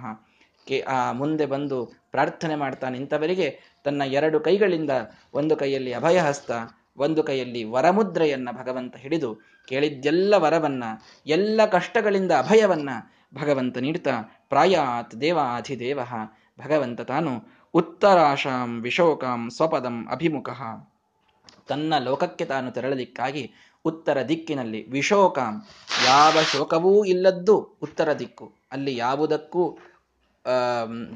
ಕೆ, 0.68 0.82
ಆ, 0.82 1.12
ಮುಂದೆ 1.12 1.46
ಬಂದು 1.46 1.86
ಪ್ರಾರ್ಥನೆ 2.12 2.56
ಮಾಡ್ತಾನೆ 2.56 2.98
ಇಂಥವರಿಗೆ 2.98 3.60
ತನ್ನ 3.84 4.02
ಎರಡು 4.06 4.40
ಕೈಗಳಿಂದ 4.40 4.90
ಒಂದು 5.34 5.56
ಕೈಯಲ್ಲಿ 5.56 5.94
ಅಭಯಹಸ್ತ, 5.94 6.52
ಒಂದು 6.98 7.24
ಕೈಯಲ್ಲಿ 7.24 7.64
ವರಮುದ್ರೆಯನ್ನ 7.64 8.50
ಭಗವಂತ 8.52 8.96
ಹಿಡಿದು 8.96 9.36
ಕೇಳಿದ್ದೆಲ್ಲ 9.68 10.34
ವರವನ್ನ, 10.38 10.84
ಎಲ್ಲ 11.28 11.62
ಕಷ್ಟಗಳಿಂದ 11.66 12.32
ಅಭಯವನ್ನ 12.32 12.90
ಭಗವಂತ 13.36 13.78
ನೀಡ್ತಾ 13.78 14.12
ಪ್ರಾಯಾತ್ 14.50 15.22
ದೇವಾಧಿದೇವ. 15.22 16.00
ಭಗವಂತ 16.66 17.02
ತಾನು 17.02 17.62
ಉತ್ತರಾಶಾಂ 17.74 18.82
ವಿಶೋಕಾಂ 18.82 19.50
ಸ್ವಪದಂ 19.50 20.08
ಅಭಿಮುಖ. 20.12 20.50
ತನ್ನ 21.68 21.94
ಲೋಕಕ್ಕೆ 22.00 22.46
ತಾನು 22.46 22.72
ತೆರಳಲಿಕ್ಕಾಗಿ 22.72 23.54
ಉತ್ತರ 23.86 24.22
ದಿಕ್ಕಿನಲ್ಲಿ 24.22 24.90
ವಿಶೋಕಾಂ. 24.90 25.68
ಯಾವ 26.06 26.42
ಶೋಕವೂ 26.52 27.06
ಇಲ್ಲದ್ದು 27.06 27.58
ಉತ್ತರ 27.82 28.14
ದಿಕ್ಕು. 28.14 28.54
ಅಲ್ಲಿ 28.72 28.98
ಯಾವುದಕ್ಕೂ 28.98 29.78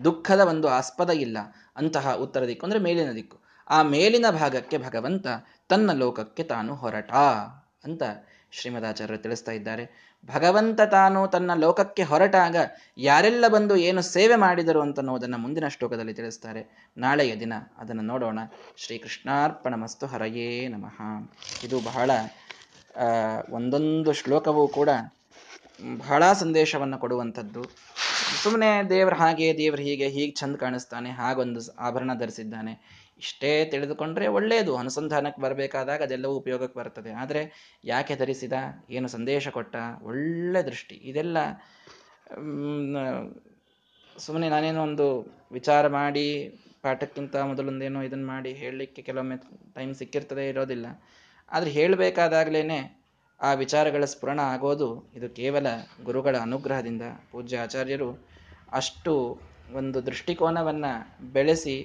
ದುಃಖದ 0.03 0.39
ಒಂದು 0.39 0.67
ಆಸ್ಪದ 0.67 1.09
ಇಲ್ಲ. 1.09 1.37
ಅಂತಹ 1.75 2.13
ಉತ್ತರ 2.13 2.47
ದಿಕ್ಕು 2.47 2.65
ಅಂದ್ರೆ 2.65 2.79
ಮೇಲಿನ 2.79 3.11
ದಿಕ್ಕು. 3.11 3.37
ಆ 3.69 3.81
ಮೇಲಿನ 3.81 4.25
ಭಾಗಕ್ಕೆ 4.31 4.77
ಭಗವಂತ 4.77 5.27
ತನ್ನ 5.69 5.91
ಲೋಕಕ್ಕೆ 5.91 6.43
ತಾನು 6.43 6.75
ಹೊರಟ 6.75 7.11
ಅಂತ 7.83 8.03
ಶ್ರೀಮದಾಚಾರ್ಯರು 8.51 9.21
ತಿಳಿಸ್ತಾ 9.21 9.51
ಇದ್ದಾರೆ. 9.51 10.15
ಭಗವಂತ 10.35 10.81
ತಾನು 10.81 11.27
ತನ್ನ 11.27 11.53
ಲೋಕಕ್ಕೆ 11.53 12.03
ಹೊರಟಾಗ 12.03 12.55
ಯಾರೆಲ್ಲ 12.97 13.47
ಬಂದು 13.47 13.75
ಏನು 13.75 14.01
ಸೇವೆ 14.01 14.35
ಮಾಡಿದರು 14.35 14.81
ಅಂತ 14.81 14.99
ಅನ್ನೋದನ್ನು 14.99 15.37
ಮುಂದಿನ 15.37 15.67
ಶ್ಲೋಕದಲ್ಲಿ 15.67 16.13
ತಿಳಿಸ್ತಾರೆ. 16.13 16.91
ನಾಳೆಯ 16.97 17.35
ದಿನ 17.35 17.53
ಅದನ್ನು 17.77 18.01
ನೋಡೋಣ. 18.01 18.39
ಶ್ರೀ 18.77 18.97
ಕೃಷ್ಣಾರ್ಪಣ 18.97 19.75
ಮಸ್ತು 19.75 20.05
ಹರಯೇ 20.05 20.67
ನಮಃ. 20.67 21.29
ಇದು 21.63 21.79
ಬಹಳ 21.79 22.11
ಒಂದೊಂದು 23.57 24.13
ಶ್ಲೋಕವೂ 24.13 24.63
ಕೂಡ 24.67 24.89
ಬಹಳ 26.01 26.23
ಸಂದೇಶವನ್ನು 26.33 26.97
ಕೊಡುವಂಥದ್ದು. 26.97 27.63
ಸುಮ್ಮನೆ 28.43 28.69
ದೇವ್ರ 28.89 29.13
ಹಾಗೆ, 29.13 29.47
ದೇವ್ರ 29.57 29.79
ಹೀಗೆ 29.79 30.07
ಹೀಗೆ 30.07 30.33
ಚಂದ 30.41 30.55
ಕಾಣಿಸ್ತಾನೆ, 30.55 31.09
ಹಾಗೊಂದು 31.21 31.61
ಆಭರಣ 31.79 32.11
ಧರಿಸಿದ್ದಾನೆ. 32.19 32.73
ಇಷ್ಟೇ 33.19 33.51
ತಿಳಿದುಕೊಂಡ್ರೆ 33.65 34.25
ಒಳ್ಳೆಯದು 34.27 34.71
ಅನುಸಂಧಾನಕ್ಕೆ 34.75 35.41
ಬರಬೇಕಾದಾಗ 35.41 36.01
ಅದೆಲ್ಲವೂ 36.01 36.33
ಉಪಯೋಗಕ್ಕೆ 36.33 36.77
ಬರ್ತದೆ. 36.79 37.11
ಆದರೆ 37.13 37.41
ಯಾಕೆ 37.85 38.15
ಧರಿಸಿದ, 38.15 38.53
ಏನು 38.89 39.07
ಸಂದೇಶ 39.07 39.47
ಕೊಟ್ಟ, 39.47 39.75
ಒಳ್ಳೆ 40.01 40.61
ದೃಷ್ಟಿ. 40.63 40.95
ಇದೆಲ್ಲ 40.95 41.37
ಸುಮ್ಮನೆ 44.15 44.49
ನಾನೇನೋ 44.49 44.81
ಒಂದು 44.83 45.07
ವಿಚಾರ 45.51 45.87
ಮಾಡಿ, 45.99 46.27
ಪಾಠಕ್ಕಿಂತ 46.83 47.35
ಮೊದಲೊಂದೇನೋ 47.51 48.01
ಇದನ್ನು 48.01 48.27
ಮಾಡಿ, 48.27 48.53
ಹೇಳಲಿಕ್ಕೆ 48.53 49.01
ಕೆಲವೊಮ್ಮೆ 49.01 49.37
ಟೈಮ್ 49.75 49.93
ಸಿಕ್ಕಿರ್ತದೆ 49.95 50.45
ಇರೋದಿಲ್ಲ. 50.49 50.87
ಆದರೆ 51.51 51.69
ಹೇಳಬೇಕಾದಾಗಲೇ 51.69 52.79
ಆ 53.41 53.53
ವಿಚಾರಗಳ 53.53 54.05
ಸ್ಫುರಣ 54.05 54.39
ಆಗೋದು 54.39 55.11
ಇದು 55.15 55.29
ಕೇವಲ 55.29 55.67
ಗುರುಗಳ 56.03 56.35
ಅನುಗ್ರಹದಿಂದ. 56.37 57.01
ಪೂಜ್ಯ 57.31 57.57
ಆಚಾರ್ಯರು 57.57 58.09
ಅಷ್ಟು 58.71 59.13
ಒಂದು 59.73 60.05
ದೃಷ್ಟಿಕೋನವನ್ನು 60.05 60.91
ಬೆಳೆಸಿ 61.33 61.75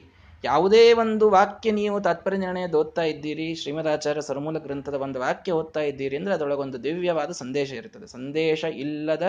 ಯಾವುದೇ 0.44 0.92
ಒಂದು 0.92 1.30
ವಾಕ್ಯ 1.30 1.70
ನೀವು 1.70 2.00
ತಾತ್ಪರ್ಯ 2.00 2.38
ನಿರ್ಣಯದ 2.38 2.74
ಓದ್ತಾ 2.74 3.02
ಇದ್ದೀರಿ, 3.02 3.54
ಶ್ರೀಮದಾಚಾರ್ಯ 3.54 4.20
ಸರ್ಮೂಲ 4.20 4.58
ಗ್ರಂಥದ 4.58 4.94
ಒಂದು 4.94 5.20
ವಾಕ್ಯ 5.20 5.52
ಓದ್ತಾ 5.52 5.80
ಇದ್ದೀರಿ 5.80 6.16
ಅಂದ್ರೆ 6.16 6.34
ಅದರೊಳಗೊಂದು 6.34 6.84
ದಿವ್ಯವಾದ 6.84 7.30
ಸಂದೇಶ 7.30 7.70
ಇರ್ತದೆ 7.72 8.06
ಸಂದೇಶ 8.06 8.64
ಇಲ್ಲದ 8.64 9.22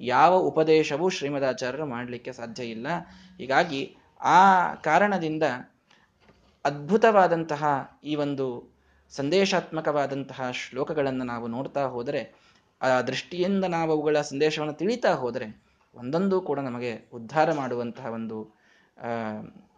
ಯಾವ 0.00 0.38
ಉಪದೇಶವೂ 0.38 1.08
ಶ್ರೀಮದಾಚಾರ್ಯರು 1.08 1.86
ಮಾಡಲಿಕ್ಕೆ 1.86 2.32
ಸಾಧ್ಯ 2.32 2.64
ಇಲ್ಲ. 2.64 2.86
ಹೀಗಾಗಿ 3.38 3.96
ಆ 4.20 4.72
ಕಾರಣದಿಂದ 4.74 5.42
ಅದ್ಭುತವಾದಂತಹ 6.64 7.64
ಈ 8.04 8.14
ಒಂದು 8.14 8.75
ಸಂದೇಶಾತ್ಮಕವಾದಂತಹ 9.10 10.50
ಶ್ಲೋಕಗಳನ್ನು 10.50 11.24
ನಾವು 11.24 11.46
ನೋಡ್ತಾ 11.46 11.86
ಹೋದರೆ, 11.86 12.34
ಆ 12.82 13.00
ದೃಷ್ಟಿಯಿಂದ 13.00 13.64
ನಾವು 13.64 13.92
ಅವುಗಳ 13.92 14.20
ಸಂದೇಶವನ್ನು 14.20 14.74
ತಿಳಿತಾ 14.74 15.14
ಹೋದರೆ, 15.14 15.62
ಒಂದೊಂದು 15.94 16.40
ಕೂಡ 16.40 16.60
ನಮಗೆ 16.60 17.08
ಉದ್ಧಾರ 17.12 17.52
ಮಾಡುವಂತಹ 17.52 18.06
ಒಂದು 18.06 18.54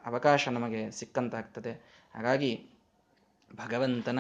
ಅವಕಾಶ 0.07 0.49
ನಮಗೆ 0.49 0.91
ಸಿಕ್ಕಂತಾಗ್ತದೆ. 0.91 1.73
ಹಾಗಾಗಿ 2.15 2.69
ಭಗವಂತನ 3.57 4.19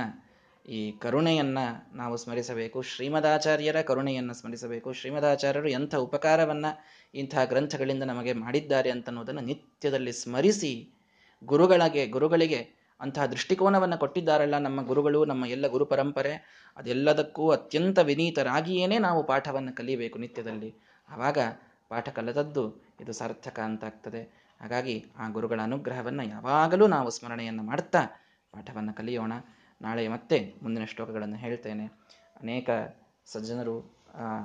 ಈ 0.68 0.92
ಕರುಣೆಯನ್ನು 0.92 1.96
ನಾವು 1.96 2.16
ಸ್ಮರಿಸಬೇಕು, 2.16 2.82
ಶ್ರೀಮದಾಚಾರ್ಯರ 2.82 3.80
ಕರುಣೆಯನ್ನು 3.80 4.34
ಸ್ಮರಿಸಬೇಕು, 4.34 4.92
ಶ್ರೀಮದಾಚಾರ್ಯರು 4.92 5.68
ಎಂಥ 5.68 5.94
ಉಪಕಾರವನ್ನು 5.94 6.84
ಇಂತಹ 7.14 7.44
ಗ್ರಂಥಗಳಿಂದ 7.44 8.02
ನಮಗೆ 8.02 8.32
ಮಾಡಿದ್ದಾರೆ 8.32 8.90
ಅಂತನ್ನುವುದನ್ನು 8.90 9.40
ನಿತ್ಯದಲ್ಲಿ 9.40 10.12
ಸ್ಮರಿಸಿ, 10.12 10.92
ಗುರುಗಳಿಗೆ 11.44 12.06
ಗುರುಗಳಿಗೆ 12.06 12.77
ಅಂತಹ 13.00 13.24
ದೃಷ್ಟಿಕೋನವನ್ನು 13.26 13.98
ಕೊಟ್ಟಿದ್ದಾರಲ್ಲ 13.98 14.58
ನಮ್ಮ 14.58 14.82
ಗುರುಗಳು, 14.82 15.24
ನಮ್ಮ 15.24 15.46
ಎಲ್ಲ 15.46 15.66
ಗುರು 15.66 15.84
ಪರಂಪರೆ, 15.84 16.32
ಅದೆಲ್ಲದಕ್ಕೂ 16.76 17.50
ಅತ್ಯಂತ 17.50 17.98
ವಿನೀತರಾಗಿಯೇನೆ 17.98 18.98
ನಾವು 18.98 19.22
ಪಾಠವನ್ನು 19.26 19.76
ಕಲಿಯಬೇಕು 19.76 20.18
ನಿತ್ಯದಲ್ಲಿ. 20.18 20.70
ಆವಾಗ 21.08 21.38
ಪಾಠ 21.88 22.08
ಕಲಿತದ್ದು 22.08 22.64
ಇದು 23.00 23.12
ಸಾರ್ಥಕ 23.12 23.58
ಅಂತಾಗ್ತದೆ 23.60 24.22
ಹಾಗಾಗಿ 24.60 25.04
ಆ 25.18 25.28
ಗುರುಗಳ 25.28 25.60
ಅನುಗ್ರಹವನ್ನು 25.62 26.24
ಯಾವಾಗಲೂ 26.28 26.86
ನಾವು 26.86 27.10
ಸ್ಮರಣೆಯನ್ನು 27.10 27.62
ಮಾಡ್ತಾ 27.62 28.00
ಪಾಠವನ್ನು 28.52 28.92
ಕಲಿಯೋಣ. 28.94 29.32
ನಾಳೆ 29.82 30.08
ಮತ್ತೆ 30.08 30.38
ಮುಂದಿನ 30.62 30.84
ಶ್ಲೋಕಗಳನ್ನು 30.84 31.36
ಹೇಳ್ತೇನೆ. 31.36 31.86
ಅನೇಕ 32.40 32.70
ಸಜ್ಜನರು 33.26 33.76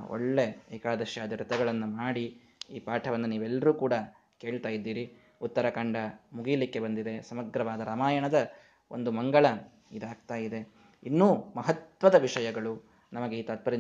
ಒಳ್ಳೆ 0.10 0.46
ಏಕಾದಶಿ 0.72 1.20
ಆದ 1.20 1.32
ವ್ರತಗಳನ್ನು 1.32 1.88
ಮಾಡಿ 1.88 2.26
ಈ 2.70 2.80
ಪಾಠವನ್ನು 2.80 3.28
ನೀವೆಲ್ಲರೂ 3.28 3.74
ಕೂಡ 3.74 3.94
ಕೇಳ್ತಾ 4.42 4.70
ಇದ್ದೀರಿ. 4.70 5.23
ಉತ್ತರಾಖಂಡ 5.44 5.98
ಮುಗಿಯಲಿಕ್ಕೆ 6.34 6.80
ಬಂದಿದೆ. 6.80 7.22
ಸಮಗ್ರವಾದ 7.22 7.82
ರಾಮಾಯಣದ 7.82 8.52
ಒಂದು 8.92 9.12
ಮಂಗಳ 9.12 9.46
ಇದಾಗ್ತಾ 9.92 10.36
ಇದೆ. 10.36 10.74
ಇನ್ನೂ 11.04 11.54
ಮಹತ್ವದ 11.56 12.16
ವಿಷಯಗಳು 12.16 12.94
ನಮಗೆ 13.14 13.40
ಈ 13.40 13.44
ತಾತ್ಪರ್ಯ 13.44 13.78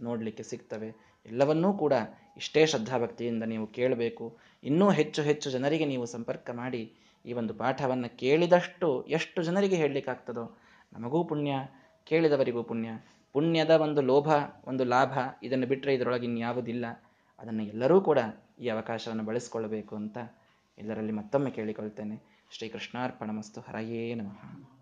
ನೋಡಲಿಕ್ಕೆ 0.00 0.42
ಸಿಗ್ತವೆ. 0.42 1.20
ಎಲ್ಲವನ್ನೂ 1.26 1.72
ಕೂಡ 1.72 1.92
ಇಷ್ಟೇ 2.36 2.66
ಶ್ರದ್ಧಾಭಕ್ತಿಯಿಂದ 2.66 3.42
ನೀವು 3.42 3.66
ಕೇಳಬೇಕು. 3.66 4.36
ಇನ್ನೂ 4.64 4.90
ಹೆಚ್ಚು 4.90 5.22
ಹೆಚ್ಚು 5.22 5.50
ಜನರಿಗೆ 5.50 5.84
ನೀವು 5.84 6.06
ಸಂಪರ್ಕ 6.06 6.50
ಮಾಡಿ 6.50 6.92
ಈ 7.26 7.32
ಒಂದು 7.32 7.54
ಪಾಠವನ್ನು 7.54 8.16
ಕೇಳಿದಷ್ಟು 8.16 9.02
ಎಷ್ಟು 9.02 9.42
ಜನರಿಗೆ 9.42 9.76
ಹೇಳಲಿಕ್ಕಾಗ್ತದೋ 9.76 10.58
ನಮಗೂ 10.92 11.24
ಪುಣ್ಯ, 11.24 11.52
ಕೇಳಿದವರಿಗೂ 12.04 12.62
ಪುಣ್ಯ. 12.62 12.88
ಪುಣ್ಯದ 13.32 13.70
ಒಂದು 13.70 14.00
ಲೋಭ, 14.00 14.28
ಒಂದು 14.64 14.84
ಲಾಭ 14.84 15.18
ಇದನ್ನು 15.42 15.66
ಬಿಟ್ಟರೆ 15.66 15.94
ಇದರೊಳಗೆ 15.94 16.24
ಇನ್ಯಾವುದಿಲ್ಲ. 16.24 16.86
ಅದನ್ನು 17.38 17.62
ಎಲ್ಲರೂ 17.62 18.00
ಕೂಡ 18.00 18.18
ಈ 18.60 18.68
ಅವಕಾಶವನ್ನು 18.68 19.24
ಬಳಸಿಕೊಳ್ಳಬೇಕು 19.24 19.96
ಅಂತ 19.96 20.18
ಎಲ್ಲರಲ್ಲಿ 20.78 21.12
ಮತ್ತೊಮ್ಮೆ 21.12 21.50
ಕೇಳಿಕೊಳ್ತೇನೆ. 21.50 22.46
ಶ್ರೀ 22.50 22.68
ಕೃಷ್ಣಾರ್ಪಣಮಸ್ತು 22.68 23.60
ಹರಯೇ 23.60 24.14
ನಮಃ. 24.14 24.75